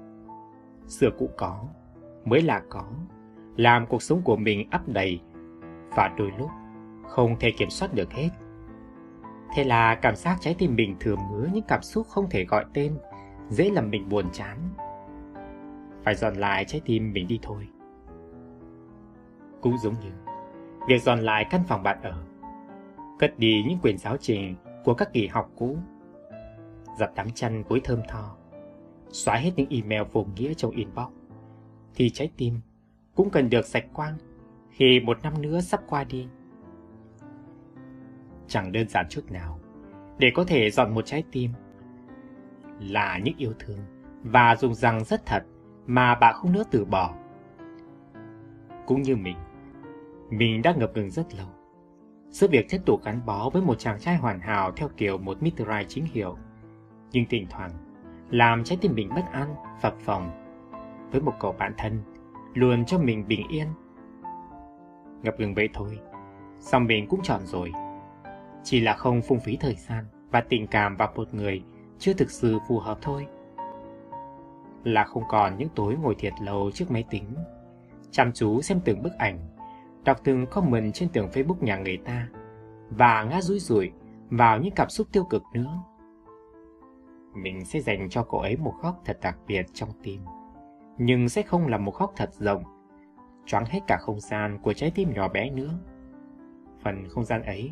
xưa 0.87 1.09
cũ 1.17 1.29
có, 1.37 1.63
mới 2.25 2.41
là 2.41 2.61
có, 2.69 2.85
làm 3.55 3.85
cuộc 3.87 4.01
sống 4.01 4.21
của 4.21 4.35
mình 4.35 4.69
ấp 4.71 4.87
đầy 4.87 5.21
và 5.95 6.13
đôi 6.17 6.31
lúc 6.37 6.49
không 7.07 7.35
thể 7.39 7.51
kiểm 7.51 7.69
soát 7.69 7.93
được 7.93 8.13
hết. 8.13 8.29
Thế 9.55 9.63
là 9.63 9.95
cảm 9.95 10.15
giác 10.15 10.37
trái 10.41 10.55
tim 10.57 10.75
mình 10.75 10.95
thừa 10.99 11.15
mứa 11.15 11.47
những 11.53 11.63
cảm 11.67 11.81
xúc 11.81 12.07
không 12.07 12.29
thể 12.29 12.45
gọi 12.45 12.65
tên, 12.73 12.97
dễ 13.49 13.69
làm 13.69 13.89
mình 13.89 14.09
buồn 14.09 14.25
chán. 14.31 14.57
Phải 16.03 16.15
dọn 16.15 16.35
lại 16.35 16.65
trái 16.65 16.81
tim 16.85 17.13
mình 17.13 17.27
đi 17.27 17.39
thôi. 17.41 17.67
Cũng 19.61 19.77
giống 19.77 19.93
như 19.93 20.11
việc 20.87 21.01
dọn 21.03 21.19
lại 21.19 21.45
căn 21.49 21.63
phòng 21.67 21.83
bạn 21.83 22.01
ở, 22.01 22.23
cất 23.19 23.39
đi 23.39 23.63
những 23.67 23.79
quyền 23.81 23.97
giáo 23.97 24.17
trình 24.17 24.55
của 24.83 24.93
các 24.93 25.13
kỳ 25.13 25.27
học 25.27 25.49
cũ, 25.55 25.77
giặt 26.99 27.11
đám 27.15 27.31
chăn 27.31 27.63
cuối 27.63 27.81
thơm 27.83 27.99
tho, 28.07 28.35
xóa 29.13 29.35
hết 29.35 29.51
những 29.55 29.69
email 29.69 30.01
vô 30.11 30.25
nghĩa 30.35 30.53
trong 30.53 30.71
inbox, 30.71 31.07
thì 31.95 32.09
trái 32.09 32.31
tim 32.37 32.59
cũng 33.15 33.29
cần 33.29 33.49
được 33.49 33.65
sạch 33.65 33.85
quang 33.93 34.17
khi 34.69 34.99
một 34.99 35.17
năm 35.23 35.41
nữa 35.41 35.61
sắp 35.61 35.81
qua 35.87 36.03
đi. 36.03 36.27
chẳng 38.47 38.71
đơn 38.71 38.89
giản 38.89 39.05
chút 39.09 39.31
nào 39.31 39.59
để 40.17 40.31
có 40.35 40.43
thể 40.43 40.69
dọn 40.71 40.93
một 40.93 41.05
trái 41.05 41.23
tim. 41.31 41.51
Là 42.79 43.17
những 43.23 43.35
yêu 43.37 43.53
thương 43.59 43.79
và 44.23 44.55
dùng 44.55 44.73
rằng 44.73 45.03
rất 45.03 45.25
thật 45.25 45.43
mà 45.85 46.15
bạn 46.15 46.35
không 46.35 46.51
nỡ 46.51 46.63
từ 46.71 46.85
bỏ. 46.85 47.15
Cũng 48.85 49.01
như 49.01 49.15
mình, 49.15 49.37
mình 50.29 50.61
đã 50.61 50.73
ngập 50.77 50.91
ngừng 50.95 51.09
rất 51.11 51.35
lâu. 51.35 51.47
Giữa 52.29 52.47
việc 52.47 52.65
tiếp 52.69 52.79
tục 52.85 53.03
gắn 53.03 53.25
bó 53.25 53.49
với 53.49 53.61
một 53.61 53.79
chàng 53.79 53.99
trai 53.99 54.17
hoàn 54.17 54.39
hảo 54.39 54.71
theo 54.71 54.89
kiểu 54.97 55.17
một 55.17 55.37
Mr. 55.43 55.71
Chính 55.87 56.05
hiệu, 56.05 56.37
nhưng 57.11 57.25
thỉnh 57.29 57.47
thoảng 57.49 57.92
làm 58.33 58.63
trái 58.63 58.77
tim 58.81 58.95
mình 58.95 59.09
bất 59.15 59.31
an, 59.31 59.55
phập 59.81 59.99
phồng 59.99 60.31
với 61.11 61.21
một 61.21 61.33
cậu 61.39 61.51
bạn 61.51 61.73
thân 61.77 62.03
luôn 62.53 62.85
cho 62.85 62.97
mình 62.97 63.27
bình 63.27 63.47
yên. 63.47 63.67
Ngập 65.23 65.39
ngừng 65.39 65.53
vậy 65.53 65.69
thôi, 65.73 65.99
xong 66.59 66.85
mình 66.85 67.07
cũng 67.07 67.19
chọn 67.23 67.45
rồi. 67.45 67.71
Chỉ 68.63 68.79
là 68.79 68.93
không 68.93 69.21
phung 69.21 69.39
phí 69.39 69.57
thời 69.57 69.75
gian 69.75 70.05
và 70.31 70.41
tình 70.41 70.67
cảm 70.67 70.95
vào 70.95 71.13
một 71.15 71.33
người 71.33 71.63
chưa 71.99 72.13
thực 72.13 72.31
sự 72.31 72.59
phù 72.67 72.79
hợp 72.79 72.97
thôi. 73.01 73.27
Là 74.83 75.03
không 75.03 75.23
còn 75.29 75.57
những 75.57 75.69
tối 75.75 75.95
ngồi 76.01 76.15
thiệt 76.15 76.33
lâu 76.41 76.71
trước 76.73 76.91
máy 76.91 77.05
tính, 77.09 77.35
chăm 78.11 78.31
chú 78.33 78.61
xem 78.61 78.79
từng 78.85 79.03
bức 79.03 79.13
ảnh, 79.17 79.39
đọc 80.03 80.17
từng 80.23 80.45
comment 80.45 80.93
trên 80.93 81.09
tường 81.09 81.29
Facebook 81.33 81.57
nhà 81.61 81.77
người 81.77 81.97
ta 81.97 82.27
và 82.89 83.23
ngã 83.23 83.41
rủi 83.41 83.59
rủi 83.59 83.91
vào 84.29 84.57
những 84.57 84.73
cảm 84.75 84.89
xúc 84.89 85.07
tiêu 85.11 85.23
cực 85.23 85.43
nữa. 85.53 85.83
Mình 87.33 87.65
sẽ 87.65 87.79
dành 87.79 88.09
cho 88.09 88.23
cậu 88.23 88.39
ấy 88.39 88.57
một 88.57 88.73
góc 88.81 89.01
thật 89.05 89.17
đặc 89.21 89.37
biệt 89.47 89.65
trong 89.73 89.89
tim, 90.03 90.21
nhưng 90.97 91.29
sẽ 91.29 91.41
không 91.41 91.67
là 91.67 91.77
một 91.77 91.95
góc 91.95 92.13
thật 92.15 92.33
rộng, 92.33 92.63
choáng 93.45 93.65
hết 93.65 93.79
cả 93.87 93.97
không 93.97 94.19
gian 94.19 94.59
của 94.61 94.73
trái 94.73 94.91
tim 94.95 95.13
nhỏ 95.13 95.27
bé 95.27 95.49
nữa. 95.49 95.79
Phần 96.83 97.09
không 97.09 97.23
gian 97.23 97.43
ấy 97.43 97.71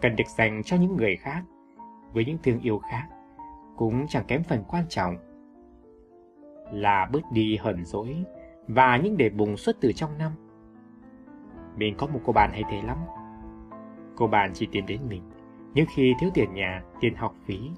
cần 0.00 0.16
được 0.16 0.28
dành 0.36 0.62
cho 0.62 0.76
những 0.76 0.96
người 0.96 1.16
khác, 1.16 1.42
với 2.12 2.24
những 2.24 2.38
thương 2.42 2.60
yêu 2.60 2.78
khác, 2.78 3.08
cũng 3.76 4.06
chẳng 4.08 4.24
kém 4.28 4.42
phần 4.42 4.64
quan 4.68 4.84
trọng. 4.88 5.16
Là 6.72 7.08
bớt 7.12 7.32
đi 7.32 7.56
hờn 7.56 7.84
dỗi 7.84 8.24
và 8.68 8.96
những 8.96 9.16
đề 9.16 9.30
bùng 9.30 9.56
xuất 9.56 9.76
từ 9.80 9.92
trong 9.92 10.18
năm. 10.18 10.32
Mình 11.76 11.94
có 11.98 12.06
một 12.06 12.20
cô 12.24 12.32
bạn 12.32 12.50
hay 12.52 12.62
thế 12.70 12.82
lắm. 12.82 12.98
Cô 14.16 14.26
bạn 14.26 14.50
chỉ 14.54 14.68
tìm 14.72 14.86
đến 14.86 15.00
mình, 15.08 15.22
những 15.74 15.86
khi 15.94 16.14
thiếu 16.20 16.30
tiền 16.34 16.54
nhà, 16.54 16.82
tiền 17.00 17.14
học 17.14 17.34
phí, 17.44 17.70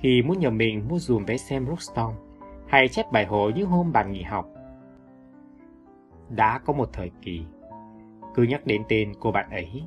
khi 0.00 0.22
muốn 0.22 0.38
nhờ 0.38 0.50
mình 0.50 0.88
mua 0.88 0.98
dùm 0.98 1.24
vé 1.24 1.36
xem 1.36 1.66
Rockstorm, 1.66 2.12
hay 2.66 2.88
chép 2.88 3.12
bài 3.12 3.26
hộ 3.26 3.50
những 3.50 3.68
hôm 3.68 3.92
bạn 3.92 4.12
nghỉ 4.12 4.22
học. 4.22 4.48
Đã 6.28 6.58
có 6.58 6.72
một 6.72 6.90
thời 6.92 7.10
kỳ, 7.22 7.44
cứ 8.34 8.42
nhắc 8.42 8.66
đến 8.66 8.82
tên 8.88 9.12
cô 9.20 9.32
bạn 9.32 9.50
ấy 9.50 9.82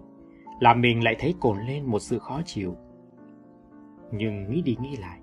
là 0.59 0.73
mình 0.73 1.03
lại 1.03 1.15
thấy 1.19 1.35
cồn 1.39 1.57
lên 1.59 1.85
một 1.85 1.99
sự 1.99 2.19
khó 2.19 2.41
chịu. 2.45 2.75
Nhưng 4.11 4.51
nghĩ 4.51 4.61
đi 4.61 4.77
nghĩ 4.81 4.95
lại, 4.95 5.19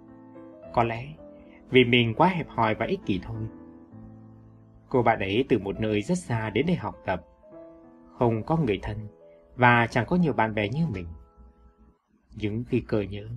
có 0.72 0.82
lẽ 0.82 1.06
vì 1.70 1.84
mình 1.84 2.14
quá 2.14 2.28
hẹp 2.28 2.48
hòi 2.48 2.74
và 2.74 2.86
ích 2.86 3.00
kỷ 3.06 3.20
thôi. 3.22 3.42
Cô 4.88 5.02
bạn 5.02 5.18
ấy 5.18 5.44
từ 5.48 5.58
một 5.58 5.80
nơi 5.80 6.02
rất 6.02 6.18
xa 6.18 6.50
đến 6.50 6.66
đây 6.66 6.76
học 6.76 6.94
tập, 7.06 7.24
không 8.18 8.42
có 8.42 8.56
người 8.56 8.78
thân 8.82 8.96
và 9.56 9.86
chẳng 9.86 10.06
có 10.06 10.16
nhiều 10.16 10.32
bạn 10.32 10.54
bè 10.54 10.68
như 10.68 10.86
mình. 10.86 11.06
những 12.36 12.64
khi 12.68 12.80
cờ 12.80 13.00
nhớ, 13.00 13.28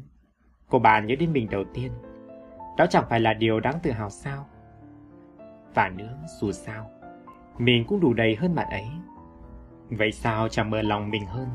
cô 0.71 0.79
bạn 0.79 1.05
nhớ 1.05 1.15
đến 1.15 1.33
mình 1.33 1.47
đầu 1.49 1.63
tiên, 1.73 1.91
đó 2.77 2.85
chẳng 2.89 3.05
phải 3.09 3.19
là 3.19 3.33
điều 3.33 3.59
đáng 3.59 3.79
tự 3.83 3.91
hào 3.91 4.09
sao? 4.09 4.47
Và 5.73 5.89
nữa, 5.89 6.17
dù 6.39 6.51
sao, 6.51 6.89
mình 7.57 7.85
cũng 7.87 7.99
đủ 7.99 8.13
đầy 8.13 8.35
hơn 8.35 8.55
bạn 8.55 8.69
ấy. 8.69 8.85
Vậy 9.89 10.11
sao 10.11 10.47
chẳng 10.47 10.69
mở 10.69 10.81
lòng 10.81 11.09
mình 11.09 11.25
hơn 11.25 11.47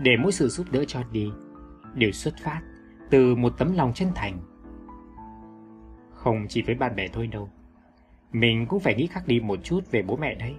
để 0.00 0.16
mỗi 0.16 0.32
sự 0.32 0.48
giúp 0.48 0.66
đỡ 0.70 0.84
cho 0.84 1.02
đi 1.12 1.30
đều 1.94 2.10
xuất 2.10 2.34
phát 2.42 2.60
từ 3.10 3.34
một 3.34 3.52
tấm 3.58 3.76
lòng 3.76 3.92
chân 3.94 4.08
thành. 4.14 4.38
Không 6.12 6.46
chỉ 6.48 6.62
với 6.62 6.74
bạn 6.74 6.96
bè 6.96 7.08
thôi 7.08 7.26
đâu, 7.26 7.48
mình 8.32 8.66
cũng 8.66 8.80
phải 8.80 8.94
nghĩ 8.94 9.06
khác 9.06 9.22
đi 9.26 9.40
một 9.40 9.58
chút 9.62 9.90
về 9.90 10.02
bố 10.02 10.16
mẹ 10.16 10.34
đấy. 10.34 10.54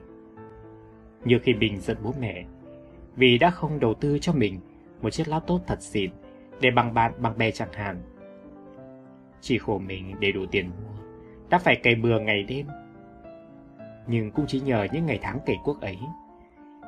Như 1.26 1.40
khi 1.44 1.54
mình 1.54 1.80
giận 1.80 1.98
bố 2.04 2.14
mẹ, 2.20 2.46
vì 3.16 3.38
đã 3.38 3.50
không 3.50 3.80
đầu 3.80 3.94
tư 3.94 4.20
cho 4.22 4.34
mình 4.34 4.60
một 5.02 5.10
chiếc 5.10 5.28
laptop 5.28 5.62
thật 5.68 5.82
xịn 5.82 6.12
để 6.62 6.72
bằng 6.72 6.94
bạn 6.94 7.12
bằng 7.18 7.38
bè 7.38 7.52
chẳng 7.52 7.74
hạn. 7.74 8.02
Chỉ 9.42 9.58
khổ 9.58 9.80
mình 9.80 10.16
để 10.20 10.32
đủ 10.32 10.46
tiền 10.52 10.70
mua, 10.70 11.04
đã 11.50 11.58
phải 11.58 11.76
cày 11.76 11.96
bừa 11.96 12.20
ngày 12.20 12.44
đêm. 12.44 12.68
Nhưng 14.08 14.32
cũng 14.32 14.46
chỉ 14.48 14.60
nhờ 14.60 14.88
những 14.92 15.06
ngày 15.06 15.20
tháng 15.22 15.40
cày 15.46 15.56
quốc 15.64 15.82
ấy, 15.82 15.98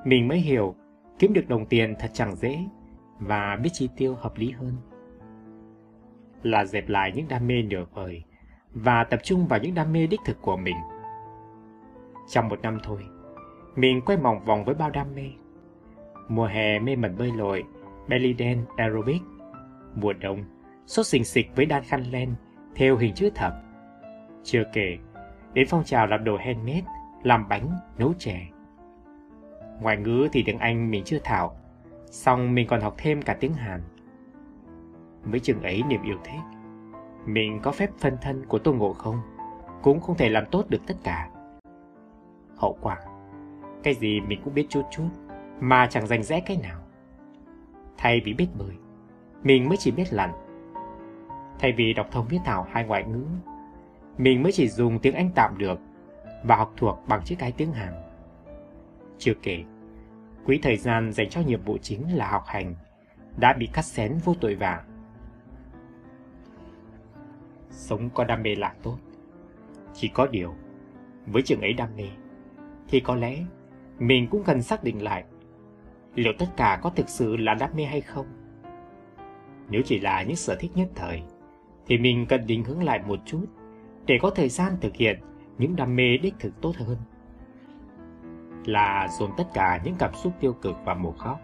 mình 0.05 0.27
mới 0.27 0.39
hiểu 0.39 0.75
Kiếm 1.19 1.34
được 1.34 1.49
đồng 1.49 1.65
tiền 1.65 1.95
thật 1.99 2.12
chẳng 2.13 2.36
dễ 2.36 2.60
và 3.19 3.58
biết 3.63 3.69
chi 3.73 3.89
tiêu 3.97 4.15
hợp 4.15 4.38
lý 4.38 4.51
hơn. 4.51 4.73
Là 6.43 6.65
dẹp 6.65 6.89
lại 6.89 7.12
những 7.15 7.27
đam 7.27 7.47
mê 7.47 7.62
nửa 7.62 7.86
vời 7.93 8.23
và 8.73 9.03
tập 9.03 9.19
trung 9.23 9.47
vào 9.47 9.60
những 9.60 9.75
đam 9.75 9.93
mê 9.93 10.08
đích 10.08 10.19
thực 10.25 10.41
của 10.41 10.58
mình. 10.58 10.75
Trong 12.29 12.49
một 12.49 12.62
năm 12.62 12.79
thôi, 12.84 13.01
mình 13.75 14.01
quay 14.01 14.17
mòng 14.17 14.45
vòng 14.45 14.65
với 14.65 14.75
bao 14.75 14.89
đam 14.89 15.15
mê. 15.15 15.29
Mùa 16.27 16.45
hè 16.45 16.79
mê 16.79 16.95
mẩn 16.95 17.17
bơi 17.17 17.32
lội, 17.32 17.63
belly 18.08 18.36
dance 18.39 18.71
aerobic. 18.77 19.21
Mùa 19.99 20.13
đông, 20.13 20.43
sốt 20.85 21.05
xình 21.05 21.25
xịch 21.25 21.51
với 21.55 21.65
đan 21.65 21.83
khăn 21.83 22.03
len 22.12 22.35
theo 22.75 22.97
hình 22.97 23.13
chữ 23.13 23.29
thập. 23.35 23.53
Chưa 24.43 24.63
kể, 24.73 24.97
đến 25.53 25.67
phong 25.69 25.83
trào 25.83 26.07
làm 26.07 26.23
đồ 26.23 26.38
handmade, 26.38 26.85
làm 27.23 27.49
bánh, 27.49 27.71
nấu 27.97 28.13
chè. 28.13 28.47
Ngoại 29.81 29.97
ngữ 29.97 30.27
thì 30.31 30.43
tiếng 30.45 30.59
Anh 30.59 30.91
mình 30.91 31.03
chưa 31.05 31.19
thạo, 31.23 31.55
xong 32.05 32.55
mình 32.55 32.67
còn 32.67 32.81
học 32.81 32.95
thêm 32.97 33.21
cả 33.21 33.38
tiếng 33.39 33.53
Hàn. 33.53 33.81
Với 35.23 35.39
chừng 35.39 35.62
ấy 35.62 35.83
niềm 35.88 36.01
yêu 36.03 36.17
thích, 36.23 36.59
mình 37.25 37.59
có 37.63 37.71
phép 37.71 37.89
phân 37.97 38.17
thân 38.21 38.45
của 38.45 38.59
Tô 38.59 38.73
Ngộ 38.73 38.93
không, 38.93 39.21
cũng 39.81 39.99
không 39.99 40.17
thể 40.17 40.29
làm 40.29 40.45
tốt 40.51 40.65
được 40.69 40.81
tất 40.88 40.95
cả. 41.03 41.29
Hậu 42.57 42.77
quả, 42.81 42.97
cái 43.83 43.93
gì 43.93 44.21
mình 44.21 44.41
cũng 44.43 44.53
biết 44.53 44.65
chút 44.69 44.83
chút, 44.91 45.09
mà 45.59 45.88
chẳng 45.89 46.07
rành 46.07 46.23
rẽ 46.23 46.39
cái 46.39 46.57
nào. 46.57 46.81
Thay 47.97 48.21
vì 48.25 48.33
biết 48.33 48.47
bơi, 48.59 48.75
mình 49.43 49.69
mới 49.69 49.78
chỉ 49.78 49.91
biết 49.91 50.13
lặn. 50.13 50.32
Thay 51.60 51.71
vì 51.71 51.93
đọc 51.93 52.08
thông 52.12 52.28
viết 52.28 52.39
thảo 52.45 52.67
hai 52.71 52.84
ngoại 52.86 53.04
ngữ, 53.04 53.25
mình 54.17 54.43
mới 54.43 54.52
chỉ 54.52 54.67
dùng 54.67 54.99
tiếng 54.99 55.15
Anh 55.15 55.30
tạm 55.36 55.58
được 55.58 55.80
và 56.43 56.56
học 56.56 56.73
thuộc 56.78 56.99
bằng 57.08 57.21
chiếc 57.25 57.36
cái 57.39 57.52
tiếng 57.52 57.71
Hàn. 57.71 57.93
Chưa 59.17 59.34
kể, 59.41 59.63
quỹ 60.45 60.60
thời 60.63 60.78
gian 60.78 61.13
dành 61.13 61.30
cho 61.30 61.41
nhiệm 61.41 61.62
vụ 61.63 61.78
chính 61.82 62.15
là 62.15 62.30
học 62.30 62.43
hành 62.47 62.75
đã 63.38 63.54
bị 63.54 63.69
cắt 63.73 63.86
xén 63.86 64.17
vô 64.25 64.36
tội 64.41 64.56
vạ. 64.56 64.84
Sống 67.69 68.10
có 68.10 68.23
đam 68.23 68.43
mê 68.43 68.56
là 68.56 68.73
tốt. 68.84 68.97
Chỉ 69.93 70.08
có 70.08 70.28
điều, 70.28 70.54
với 71.25 71.41
trường 71.41 71.62
ấy 71.62 71.73
đam 71.73 71.89
mê, 71.97 72.08
thì 72.88 72.99
có 72.99 73.15
lẽ 73.15 73.38
mình 73.99 74.28
cũng 74.32 74.43
cần 74.43 74.62
xác 74.62 74.84
định 74.84 75.04
lại 75.04 75.23
liệu 76.15 76.34
tất 76.39 76.47
cả 76.58 76.80
có 76.82 76.89
thực 76.89 77.10
sự 77.10 77.38
là 77.38 77.54
đam 77.54 77.69
mê 77.75 77.84
hay 77.84 78.02
không. 78.02 78.25
Nếu 79.69 79.82
chỉ 79.86 79.99
là 79.99 80.23
những 80.23 80.36
sở 80.36 80.55
thích 80.60 80.71
nhất 80.75 80.89
thời, 80.95 81.21
thì 81.88 81.97
mình 81.97 82.25
cần 82.29 82.47
định 82.47 82.63
hướng 82.63 82.84
lại 82.84 83.01
một 83.08 83.19
chút 83.25 83.45
để 84.05 84.19
có 84.21 84.29
thời 84.29 84.49
gian 84.49 84.73
thực 84.82 84.95
hiện 84.95 85.19
những 85.58 85.75
đam 85.75 85.95
mê 85.95 86.17
đích 86.17 86.36
thực 86.39 86.62
tốt 86.62 86.73
hơn 86.77 86.97
là 88.65 89.08
dồn 89.19 89.32
tất 89.38 89.47
cả 89.53 89.82
những 89.84 89.95
cảm 89.99 90.13
xúc 90.13 90.34
tiêu 90.39 90.53
cực 90.53 90.75
vào 90.86 90.95
một 90.95 91.15
góc 91.23 91.39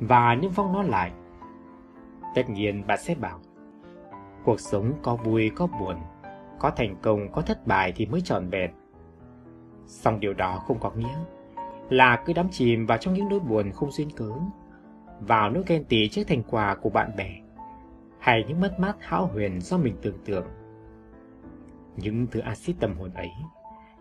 và 0.00 0.34
niêm 0.34 0.50
phong 0.50 0.72
nó 0.72 0.82
lại. 0.82 1.12
Tất 2.34 2.50
nhiên 2.50 2.86
bạn 2.86 2.98
sẽ 3.02 3.14
bảo, 3.14 3.40
cuộc 4.44 4.60
sống 4.60 4.92
có 5.02 5.16
vui 5.16 5.50
có 5.50 5.66
buồn, 5.66 5.96
có 6.58 6.70
thành 6.70 6.96
công 7.02 7.32
có 7.32 7.42
thất 7.42 7.66
bại 7.66 7.92
thì 7.96 8.06
mới 8.06 8.20
tròn 8.20 8.48
vẹn. 8.50 8.70
Song 9.86 10.20
điều 10.20 10.34
đó 10.34 10.62
không 10.66 10.78
có 10.80 10.90
nghĩa 10.90 11.18
là 11.90 12.22
cứ 12.26 12.32
đắm 12.32 12.48
chìm 12.50 12.86
vào 12.86 12.98
trong 12.98 13.14
những 13.14 13.28
nỗi 13.28 13.40
buồn 13.40 13.72
không 13.72 13.90
duyên 13.90 14.10
cớ, 14.16 14.30
vào 15.20 15.50
nỗi 15.50 15.62
ghen 15.66 15.84
tị 15.84 16.08
trước 16.08 16.22
thành 16.28 16.42
quả 16.42 16.74
của 16.74 16.90
bạn 16.90 17.16
bè, 17.16 17.30
hay 18.24 18.44
những 18.48 18.60
mất 18.60 18.80
mát 18.80 18.96
hão 19.00 19.26
huyền 19.26 19.60
do 19.60 19.76
mình 19.76 19.96
tưởng 20.02 20.18
tượng. 20.24 20.46
Những 21.96 22.26
thứ 22.30 22.40
axit 22.40 22.76
tâm 22.80 22.96
hồn 22.98 23.10
ấy 23.14 23.30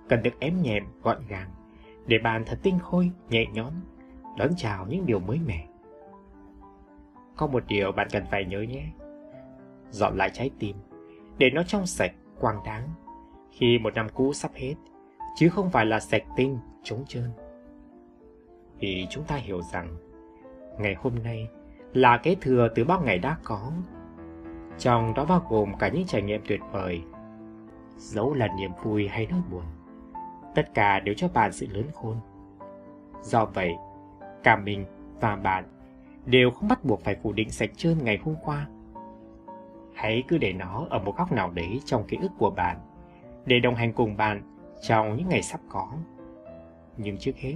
cần 0.10 0.24
được 0.24 0.40
ém 0.40 0.62
nhẹm 0.62 0.84
gọn 1.02 1.18
gàng 1.28 1.50
để 2.06 2.18
bạn 2.24 2.44
thật 2.46 2.60
tinh 2.64 2.80
khôi, 2.80 3.12
nhẹ 3.30 3.46
nhõm, 3.54 3.74
đón 4.38 4.50
chào 4.58 4.86
những 4.88 5.06
điều 5.06 5.20
mới 5.20 5.40
mẻ. 5.46 5.68
Có 7.36 7.48
một 7.48 7.64
điều 7.68 7.92
bạn 7.92 8.08
cần 8.12 8.24
phải 8.32 8.46
nhớ 8.46 8.62
nhé. 8.62 8.86
Dọn 9.90 10.18
lại 10.18 10.30
trái 10.34 10.52
tim, 10.60 10.76
để 11.38 11.50
nó 11.50 11.64
trong 11.64 11.86
sạch, 11.86 12.12
quang 12.40 12.64
đáng, 12.66 12.90
khi 13.52 13.80
một 13.80 13.94
năm 13.94 14.08
cũ 14.14 14.34
sắp 14.34 14.52
hết, 14.54 14.76
chứ 15.36 15.50
không 15.50 15.70
phải 15.70 15.86
là 15.86 16.00
sạch 16.00 16.24
tinh, 16.36 16.58
trống 16.84 17.04
trơn. 17.08 17.30
Vì 18.80 19.08
chúng 19.10 19.24
ta 19.24 19.36
hiểu 19.36 19.62
rằng, 19.62 19.96
ngày 20.80 20.96
hôm 21.00 21.14
nay 21.24 21.48
là 21.94 22.18
kế 22.18 22.36
thừa 22.42 22.68
từ 22.76 22.84
bao 22.84 23.02
ngày 23.02 23.20
đã 23.20 23.38
có. 23.44 23.72
Trong 24.78 25.14
đó 25.14 25.26
bao 25.26 25.46
gồm 25.50 25.78
cả 25.78 25.88
những 25.88 26.06
trải 26.06 26.22
nghiệm 26.22 26.42
tuyệt 26.48 26.62
vời, 26.72 27.02
dẫu 27.98 28.34
là 28.34 28.48
niềm 28.58 28.72
vui 28.84 29.08
hay 29.08 29.28
nỗi 29.32 29.42
buồn 29.52 29.64
tất 30.56 30.74
cả 30.74 31.00
đều 31.00 31.16
cho 31.16 31.28
bạn 31.28 31.54
sự 31.54 31.68
lớn 31.72 31.86
khôn. 31.94 32.18
Do 33.22 33.46
vậy, 33.46 33.74
cả 34.44 34.56
mình 34.56 34.86
và 35.20 35.36
bạn 35.36 35.66
đều 36.26 36.52
không 36.52 36.68
bắt 36.68 36.86
buộc 36.86 37.04
phải 37.04 37.16
phủ 37.16 37.34
định 37.34 37.50
sạch 37.50 37.70
trơn 37.78 37.98
ngày 38.04 38.20
hôm 38.24 38.36
qua. 38.44 38.68
Hãy 39.94 40.24
cứ 40.28 40.38
để 40.38 40.54
nó 40.54 40.88
ở 40.90 41.00
một 41.00 41.18
góc 41.18 41.32
nào 41.32 41.52
đấy 41.52 41.82
trong 41.86 42.04
ký 42.08 42.18
ức 42.22 42.32
của 42.38 42.50
bạn, 42.50 42.78
để 43.46 43.60
đồng 43.60 43.76
hành 43.76 43.94
cùng 43.94 44.18
bạn 44.18 44.42
trong 44.82 45.16
những 45.16 45.30
ngày 45.30 45.42
sắp 45.42 45.60
có. 45.70 45.92
Nhưng 46.98 47.18
trước 47.18 47.38
hết, 47.38 47.56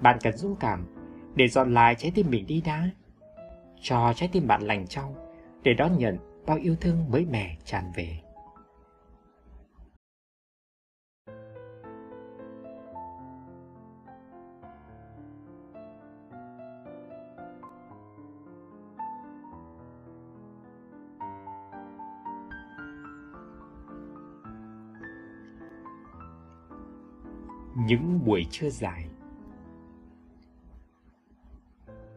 bạn 0.00 0.18
cần 0.22 0.36
dũng 0.36 0.56
cảm 0.56 0.86
để 1.34 1.48
dọn 1.48 1.74
lại 1.74 1.94
trái 1.94 2.12
tim 2.14 2.26
mình 2.30 2.46
đi 2.46 2.62
đã. 2.66 2.90
Cho 3.80 4.12
trái 4.16 4.28
tim 4.32 4.46
bạn 4.46 4.62
lành 4.62 4.86
trong 4.86 5.14
để 5.62 5.74
đón 5.74 5.98
nhận 5.98 6.18
bao 6.46 6.56
yêu 6.56 6.76
thương 6.80 7.10
mới 7.10 7.24
mẻ 7.24 7.56
tràn 7.64 7.92
về. 7.94 8.18
những 27.86 28.24
buổi 28.24 28.46
trưa 28.50 28.70
dài 28.70 29.06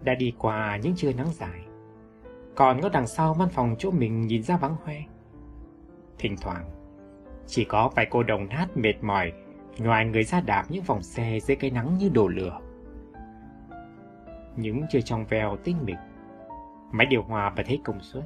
đã 0.04 0.16
đi 0.16 0.34
qua 0.38 0.78
những 0.84 0.96
trưa 0.96 1.14
nắng 1.14 1.30
dài 1.34 1.66
còn 2.56 2.82
ngó 2.82 2.90
đằng 2.90 3.08
sau 3.08 3.34
văn 3.34 3.50
phòng 3.50 3.76
chỗ 3.80 3.92
mình 3.92 4.28
nhìn 4.28 4.44
ra 4.44 4.58
vắng 4.58 4.76
hoe. 4.84 4.96
Thỉnh 6.18 6.36
thoảng, 6.42 6.66
chỉ 7.48 7.66
có 7.66 7.90
vài 7.96 8.08
cô 8.12 8.24
đồng 8.24 8.48
nát 8.50 8.68
mệt 8.76 9.04
mỏi 9.04 9.34
ngoài 9.78 10.06
người 10.06 10.24
ra 10.24 10.42
đạp 10.42 10.66
những 10.70 10.84
vòng 10.84 11.04
xe 11.04 11.40
dưới 11.40 11.58
cái 11.58 11.72
nắng 11.72 11.98
như 11.98 12.10
đổ 12.10 12.28
lửa. 12.28 12.60
Những 14.56 14.82
trưa 14.90 15.02
trong 15.02 15.26
veo 15.26 15.58
tinh 15.64 15.78
mịch 15.84 15.98
máy 16.92 17.06
điều 17.06 17.24
hòa 17.24 17.54
bật 17.58 17.68
hết 17.68 17.78
công 17.84 18.02
suất. 18.02 18.24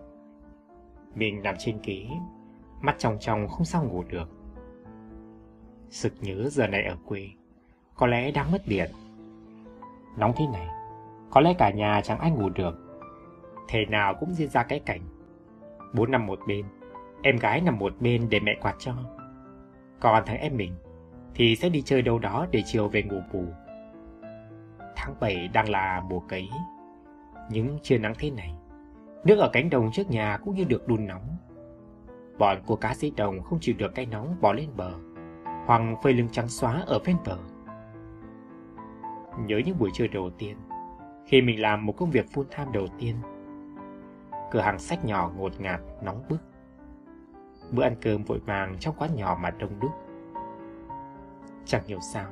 Mình 1.16 1.44
nằm 1.44 1.56
trên 1.60 1.80
ghế, 1.84 2.08
mắt 2.82 2.96
trong 2.98 3.18
trong 3.20 3.48
không 3.48 3.66
sao 3.66 3.84
ngủ 3.84 4.04
được. 4.10 4.30
Sực 5.90 6.14
nhớ 6.20 6.50
giờ 6.50 6.68
này 6.68 6.84
ở 6.84 6.98
quê, 7.06 7.30
Có 7.96 8.08
lẽ 8.08 8.32
đang 8.32 8.52
mất 8.52 8.62
điện. 8.68 8.92
Nóng 10.18 10.34
thế 10.38 10.48
này, 10.54 10.68
Có 11.30 11.42
lẽ 11.42 11.54
cả 11.54 11.70
nhà 11.70 12.02
chẳng 12.04 12.20
ai 12.20 12.32
ngủ 12.32 12.50
được 12.50 12.89
thể 13.70 13.86
nào 13.86 14.14
cũng 14.14 14.34
diễn 14.34 14.50
ra 14.50 14.64
cái 14.64 14.80
cảnh 14.80 15.02
Bố 15.94 16.06
nằm 16.06 16.26
một 16.26 16.40
bên 16.48 16.66
Em 17.24 17.38
gái 17.38 17.62
nằm 17.62 17.80
một 17.80 17.94
bên 18.00 18.30
để 18.30 18.40
mẹ 18.40 18.56
quạt 18.62 18.76
cho 18.80 18.94
Còn 20.00 20.24
thằng 20.26 20.38
em 20.38 20.58
mình 20.58 20.74
Thì 21.36 21.56
sẽ 21.56 21.70
đi 21.70 21.82
chơi 21.82 22.02
đâu 22.02 22.20
đó 22.20 22.48
để 22.52 22.64
chiều 22.66 22.88
về 22.88 23.04
ngủ 23.04 23.22
bù 23.34 23.46
Tháng 24.96 25.16
7 25.20 25.48
đang 25.48 25.70
là 25.70 26.02
mùa 26.10 26.20
cấy 26.20 26.50
Những 27.50 27.78
trưa 27.84 27.98
nắng 27.98 28.14
thế 28.20 28.32
này 28.32 28.54
Nước 29.24 29.40
ở 29.40 29.50
cánh 29.54 29.70
đồng 29.70 29.92
trước 29.92 30.10
nhà 30.10 30.38
cũng 30.38 30.56
như 30.56 30.64
được 30.64 30.88
đun 30.88 31.08
nóng 31.08 31.38
Bọn 32.40 32.58
của 32.66 32.76
cá 32.76 32.94
sĩ 32.94 33.12
đồng 33.18 33.42
không 33.42 33.60
chịu 33.62 33.76
được 33.78 33.96
cái 33.96 34.06
nóng 34.06 34.36
bỏ 34.42 34.54
lên 34.54 34.70
bờ 34.78 34.94
hoặc 35.70 35.82
phơi 36.04 36.14
lưng 36.14 36.28
trắng 36.32 36.48
xóa 36.48 36.84
ở 36.88 37.00
ven 37.06 37.18
bờ. 37.26 37.38
Nhớ 39.46 39.62
những 39.66 39.80
buổi 39.80 39.90
trưa 39.94 40.08
đầu 40.08 40.30
tiên, 40.38 40.58
khi 41.26 41.42
mình 41.42 41.62
làm 41.62 41.86
một 41.86 41.94
công 41.98 42.12
việc 42.12 42.26
full 42.34 42.44
time 42.44 42.72
đầu 42.74 42.88
tiên. 43.00 43.16
Cửa 44.52 44.60
hàng 44.60 44.80
sách 44.80 45.06
nhỏ 45.06 45.32
ngột 45.38 45.62
ngạt, 45.62 45.82
nóng 46.02 46.24
bức. 46.30 46.38
Bữa 47.72 47.84
ăn 47.84 47.96
cơm 48.02 48.24
vội 48.24 48.40
vàng 48.40 48.76
trong 48.80 48.96
quán 48.98 49.16
nhỏ 49.16 49.38
mà 49.42 49.52
đông 49.52 49.80
đúc. 49.80 49.92
Chẳng 51.66 51.84
hiểu 51.88 52.00
sao, 52.14 52.32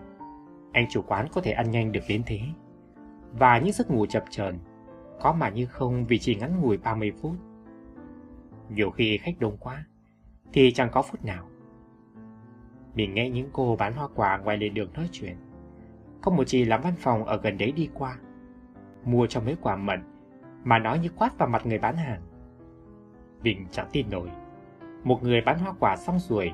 anh 0.71 0.85
chủ 0.89 1.01
quán 1.07 1.27
có 1.33 1.41
thể 1.41 1.51
ăn 1.51 1.71
nhanh 1.71 1.91
được 1.91 2.03
đến 2.07 2.23
thế. 2.25 2.39
Và 3.31 3.59
những 3.59 3.73
giấc 3.73 3.91
ngủ 3.91 4.05
chập 4.05 4.23
chờn 4.29 4.59
có 5.21 5.33
mà 5.33 5.49
như 5.49 5.65
không 5.65 6.05
vì 6.05 6.19
chỉ 6.19 6.35
ngắn 6.35 6.61
ngủi 6.61 6.77
30 6.77 7.11
phút. 7.21 7.35
Nhiều 8.69 8.91
khi 8.91 9.17
khách 9.17 9.39
đông 9.39 9.57
quá, 9.57 9.85
thì 10.53 10.71
chẳng 10.71 10.89
có 10.91 11.01
phút 11.01 11.25
nào 11.25 11.47
mình 12.97 13.13
nghe 13.13 13.29
những 13.29 13.49
cô 13.53 13.75
bán 13.75 13.93
hoa 13.93 14.07
quả 14.15 14.37
ngoài 14.37 14.57
lề 14.57 14.69
đường 14.69 14.93
nói 14.93 15.09
chuyện. 15.11 15.37
Có 16.21 16.31
một 16.31 16.43
chị 16.47 16.65
làm 16.65 16.81
văn 16.81 16.93
phòng 16.97 17.25
ở 17.25 17.37
gần 17.37 17.57
đấy 17.57 17.71
đi 17.71 17.89
qua. 17.93 18.17
Mua 19.05 19.27
cho 19.27 19.41
mấy 19.41 19.55
quả 19.61 19.75
mận, 19.75 19.99
mà 20.67 20.79
nói 20.79 20.99
như 20.99 21.09
quát 21.15 21.37
vào 21.37 21.49
mặt 21.49 21.65
người 21.65 21.79
bán 21.79 21.95
hàng. 21.95 22.21
Mình 23.43 23.65
chẳng 23.71 23.87
tin 23.91 24.09
nổi. 24.09 24.29
Một 25.03 25.23
người 25.23 25.41
bán 25.41 25.59
hoa 25.59 25.73
quả 25.79 25.95
xong 25.95 26.19
xuôi, 26.19 26.51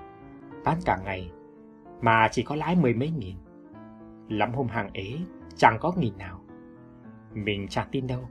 bán 0.65 0.77
cả 0.85 0.99
ngày, 1.05 1.31
mà 2.01 2.27
chỉ 2.31 2.43
có 2.43 2.55
lãi 2.55 2.75
mười 2.75 2.93
mấy 2.93 3.09
nghìn. 3.09 3.35
Lắm 4.29 4.53
hôm 4.53 4.67
hàng 4.67 4.89
ế, 4.93 5.17
chẳng 5.55 5.77
có 5.79 5.91
nghìn 5.97 6.17
nào. 6.17 6.39
Mình 7.33 7.67
chẳng 7.69 7.87
tin 7.91 8.07
đâu. 8.07 8.29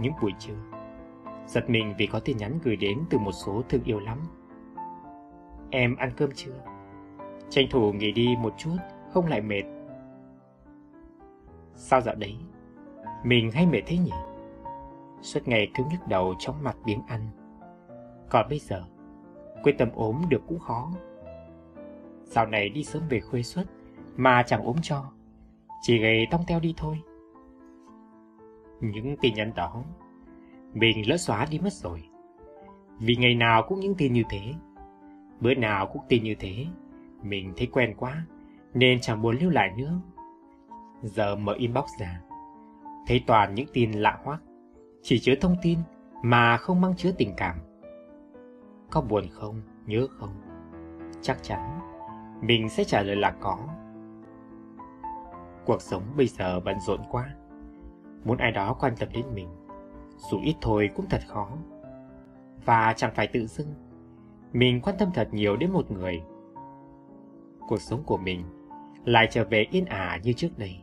Những 0.00 0.12
buổi 0.22 0.32
trưa, 0.38 0.58
giật 1.46 1.70
mình 1.70 1.94
vì 1.98 2.06
có 2.06 2.20
tin 2.20 2.36
nhắn 2.36 2.58
gửi 2.62 2.76
đến 2.76 2.98
từ 3.10 3.18
một 3.18 3.32
số 3.32 3.62
thương 3.68 3.84
yêu 3.84 4.00
lắm 4.00 4.18
Em 5.70 5.96
ăn 5.96 6.10
cơm 6.16 6.30
chưa? 6.34 6.64
Tranh 7.50 7.66
thủ 7.70 7.92
nghỉ 7.92 8.12
đi 8.12 8.36
một 8.40 8.54
chút, 8.58 8.76
không 9.10 9.26
lại 9.26 9.40
mệt. 9.40 9.64
Sao 11.74 12.00
dạo 12.00 12.14
đấy? 12.14 12.36
Mình 13.24 13.50
hay 13.50 13.66
mệt 13.66 13.82
thế 13.86 13.98
nhỉ? 13.98 14.12
Suốt 15.22 15.48
ngày 15.48 15.70
cứ 15.74 15.84
nhức 15.90 16.08
đầu 16.08 16.34
chóng 16.38 16.62
mặt 16.62 16.76
biếng 16.84 17.02
ăn. 17.06 17.20
Còn 18.30 18.46
bây 18.48 18.58
giờ, 18.58 18.84
quê 19.62 19.72
tâm 19.72 19.88
ốm 19.94 20.22
được 20.28 20.42
cũng 20.46 20.58
khó. 20.58 20.92
Dạo 22.24 22.46
này 22.46 22.68
đi 22.68 22.84
sớm 22.84 23.02
về 23.08 23.20
khuya 23.20 23.42
suốt, 23.42 23.62
mà 24.16 24.42
chẳng 24.46 24.64
ốm 24.64 24.76
cho. 24.82 25.04
Chỉ 25.82 25.98
gầy 25.98 26.26
tông 26.30 26.44
teo 26.46 26.60
đi 26.60 26.74
thôi. 26.76 27.00
Những 28.80 29.16
tin 29.20 29.34
nhắn 29.34 29.52
đó, 29.56 29.84
mình 30.74 31.08
lỡ 31.08 31.16
xóa 31.16 31.46
đi 31.50 31.58
mất 31.58 31.72
rồi. 31.72 32.02
Vì 32.98 33.16
ngày 33.16 33.34
nào 33.34 33.64
cũng 33.68 33.80
những 33.80 33.94
tin 33.94 34.12
như 34.12 34.22
thế. 34.30 34.54
Bữa 35.40 35.54
nào 35.54 35.86
cũng 35.86 36.02
tin 36.08 36.24
như 36.24 36.34
thế, 36.38 36.66
mình 37.22 37.52
thấy 37.56 37.66
quen 37.66 37.94
quá, 37.96 38.24
nên 38.74 39.00
chẳng 39.00 39.22
muốn 39.22 39.36
lưu 39.40 39.50
lại 39.50 39.70
nữa. 39.76 40.00
Giờ 41.02 41.36
mở 41.36 41.52
inbox 41.52 41.84
ra, 42.00 42.20
thấy 43.08 43.24
toàn 43.26 43.54
những 43.54 43.66
tin 43.72 43.92
lạ 43.92 44.18
hoắc, 44.24 44.42
chỉ 45.02 45.18
chứa 45.18 45.34
thông 45.40 45.56
tin 45.62 45.78
mà 46.22 46.56
không 46.56 46.80
mang 46.80 46.96
chứa 46.96 47.12
tình 47.18 47.34
cảm. 47.36 47.56
Có 48.90 49.00
buồn 49.00 49.24
không, 49.32 49.62
nhớ 49.86 50.06
không? 50.18 50.30
Chắc 51.20 51.42
chắn, 51.42 51.80
mình 52.42 52.68
sẽ 52.68 52.84
trả 52.84 53.02
lời 53.02 53.16
là 53.16 53.30
có. 53.40 53.58
Cuộc 55.66 55.82
sống 55.82 56.02
bây 56.16 56.26
giờ 56.26 56.60
bận 56.60 56.80
rộn 56.80 57.00
quá, 57.10 57.34
muốn 58.24 58.38
ai 58.38 58.52
đó 58.52 58.76
quan 58.80 58.92
tâm 58.98 59.08
đến 59.12 59.24
mình, 59.34 59.48
dù 60.30 60.40
ít 60.42 60.54
thôi 60.60 60.90
cũng 60.96 61.06
thật 61.10 61.20
khó. 61.26 61.48
Và 62.64 62.94
chẳng 62.96 63.14
phải 63.14 63.26
tự 63.26 63.46
dưng 63.46 63.74
mình 64.52 64.80
quan 64.80 64.96
tâm 64.98 65.08
thật 65.14 65.28
nhiều 65.32 65.56
đến 65.56 65.72
một 65.72 65.90
người. 65.90 66.22
Cuộc 67.68 67.80
sống 67.80 68.02
của 68.06 68.16
mình 68.16 68.44
lại 69.04 69.28
trở 69.30 69.44
về 69.44 69.66
yên 69.70 69.84
ả 69.84 70.18
như 70.22 70.32
trước 70.32 70.58
đây, 70.58 70.80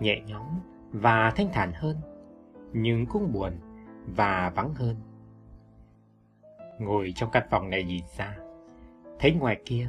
nhẹ 0.00 0.20
nhõm 0.26 0.46
và 0.94 1.32
thanh 1.36 1.48
thản 1.52 1.72
hơn, 1.74 1.96
nhưng 2.72 3.06
cũng 3.06 3.32
buồn 3.32 3.52
và 4.16 4.52
vắng 4.54 4.74
hơn. 4.74 4.96
Ngồi 6.78 7.12
trong 7.16 7.30
căn 7.32 7.46
phòng 7.50 7.70
này 7.70 7.84
nhìn 7.84 8.04
ra, 8.16 8.36
thấy 9.18 9.32
ngoài 9.32 9.62
kia, 9.64 9.88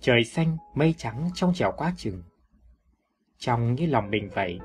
trời 0.00 0.24
xanh, 0.24 0.56
mây 0.74 0.94
trắng 0.96 1.28
trong 1.34 1.54
trẻo 1.54 1.72
quá 1.76 1.92
chừng. 1.96 2.22
Trong 3.38 3.74
như 3.74 3.86
lòng 3.86 4.10
mình 4.10 4.28
vậy, 4.34 4.60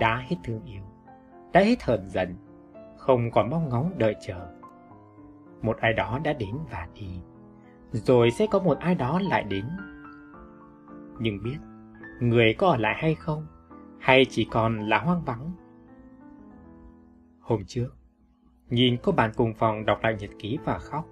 đã 0.00 0.24
hết 0.28 0.36
thương 0.44 0.64
yêu, 0.64 0.82
đã 1.52 1.60
hết 1.60 1.82
hờn 1.82 2.08
giận, 2.08 2.36
không 2.96 3.30
còn 3.30 3.50
mong 3.50 3.68
ngóng 3.68 3.98
đợi 3.98 4.14
chờ 4.20 4.52
một 5.62 5.76
ai 5.80 5.92
đó 5.92 6.18
đã 6.24 6.32
đến 6.32 6.56
và 6.70 6.88
đi, 6.94 7.20
rồi 7.92 8.30
sẽ 8.30 8.46
có 8.50 8.58
một 8.58 8.78
ai 8.78 8.94
đó 8.94 9.20
lại 9.22 9.44
đến. 9.44 9.64
Nhưng 11.20 11.42
biết, 11.42 11.56
người 12.20 12.54
có 12.58 12.68
ở 12.68 12.76
lại 12.76 12.94
hay 12.98 13.14
không, 13.14 13.46
hay 14.02 14.24
chỉ 14.30 14.44
còn 14.50 14.88
là 14.88 14.98
hoang 14.98 15.22
vắng. 15.24 15.52
Hôm 17.40 17.64
trước, 17.66 17.88
nhìn 18.70 18.96
cô 19.02 19.12
bạn 19.12 19.30
cùng 19.36 19.54
phòng 19.54 19.86
đọc 19.86 19.98
lại 20.02 20.16
nhật 20.20 20.30
ký 20.38 20.58
và 20.64 20.78
khóc. 20.78 21.08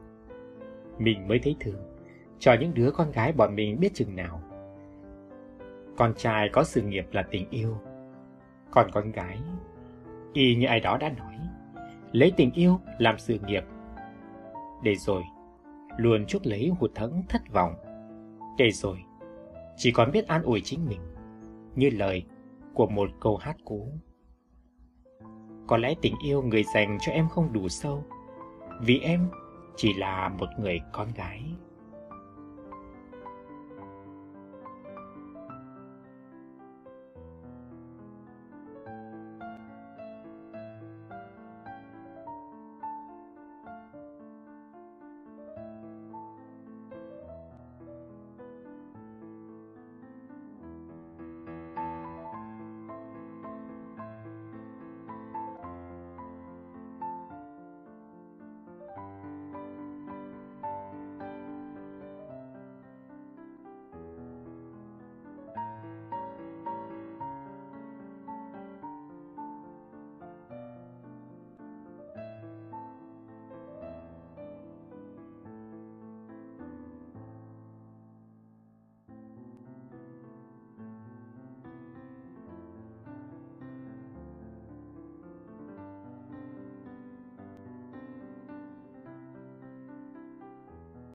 Mình 0.98 1.28
mới 1.28 1.38
thấy 1.38 1.56
thương, 1.60 1.80
cho 2.38 2.56
những 2.60 2.74
đứa 2.74 2.90
con 2.90 3.10
gái 3.10 3.32
bọn 3.32 3.54
mình 3.54 3.80
biết 3.80 3.94
chừng 3.94 4.16
nào. 4.16 4.42
Con 5.96 6.14
trai 6.16 6.48
có 6.52 6.64
sự 6.64 6.82
nghiệp 6.82 7.06
là 7.12 7.22
tình 7.22 7.50
yêu, 7.50 7.78
còn 8.70 8.90
con 8.92 9.12
gái, 9.12 9.38
y 10.32 10.54
như 10.56 10.66
ai 10.66 10.80
đó 10.80 10.96
đã 11.00 11.08
nói, 11.08 11.34
lấy 12.12 12.32
tình 12.36 12.50
yêu 12.54 12.80
làm 12.98 13.18
sự 13.18 13.38
nghiệp 13.46 13.64
để 14.82 14.94
rồi 14.94 15.22
luôn 15.96 16.26
chuốc 16.26 16.46
lấy 16.46 16.72
hụt 16.80 16.98
hẫng 16.98 17.22
thất 17.28 17.52
vọng. 17.52 17.74
Để 18.58 18.70
rồi 18.70 18.98
chỉ 19.76 19.92
còn 19.92 20.12
biết 20.12 20.26
an 20.26 20.42
ủi 20.42 20.60
chính 20.60 20.86
mình 20.88 21.00
như 21.74 21.90
lời 21.90 22.24
của 22.74 22.86
một 22.86 23.10
câu 23.20 23.36
hát 23.36 23.56
cũ. 23.64 23.92
Có 25.66 25.76
lẽ 25.76 25.94
tình 26.02 26.14
yêu 26.24 26.42
người 26.42 26.64
dành 26.74 26.98
cho 27.00 27.12
em 27.12 27.28
không 27.28 27.52
đủ 27.52 27.68
sâu, 27.68 28.04
vì 28.80 28.98
em 28.98 29.28
chỉ 29.76 29.94
là 29.94 30.28
một 30.28 30.48
người 30.58 30.80
con 30.92 31.08
gái. 31.16 31.44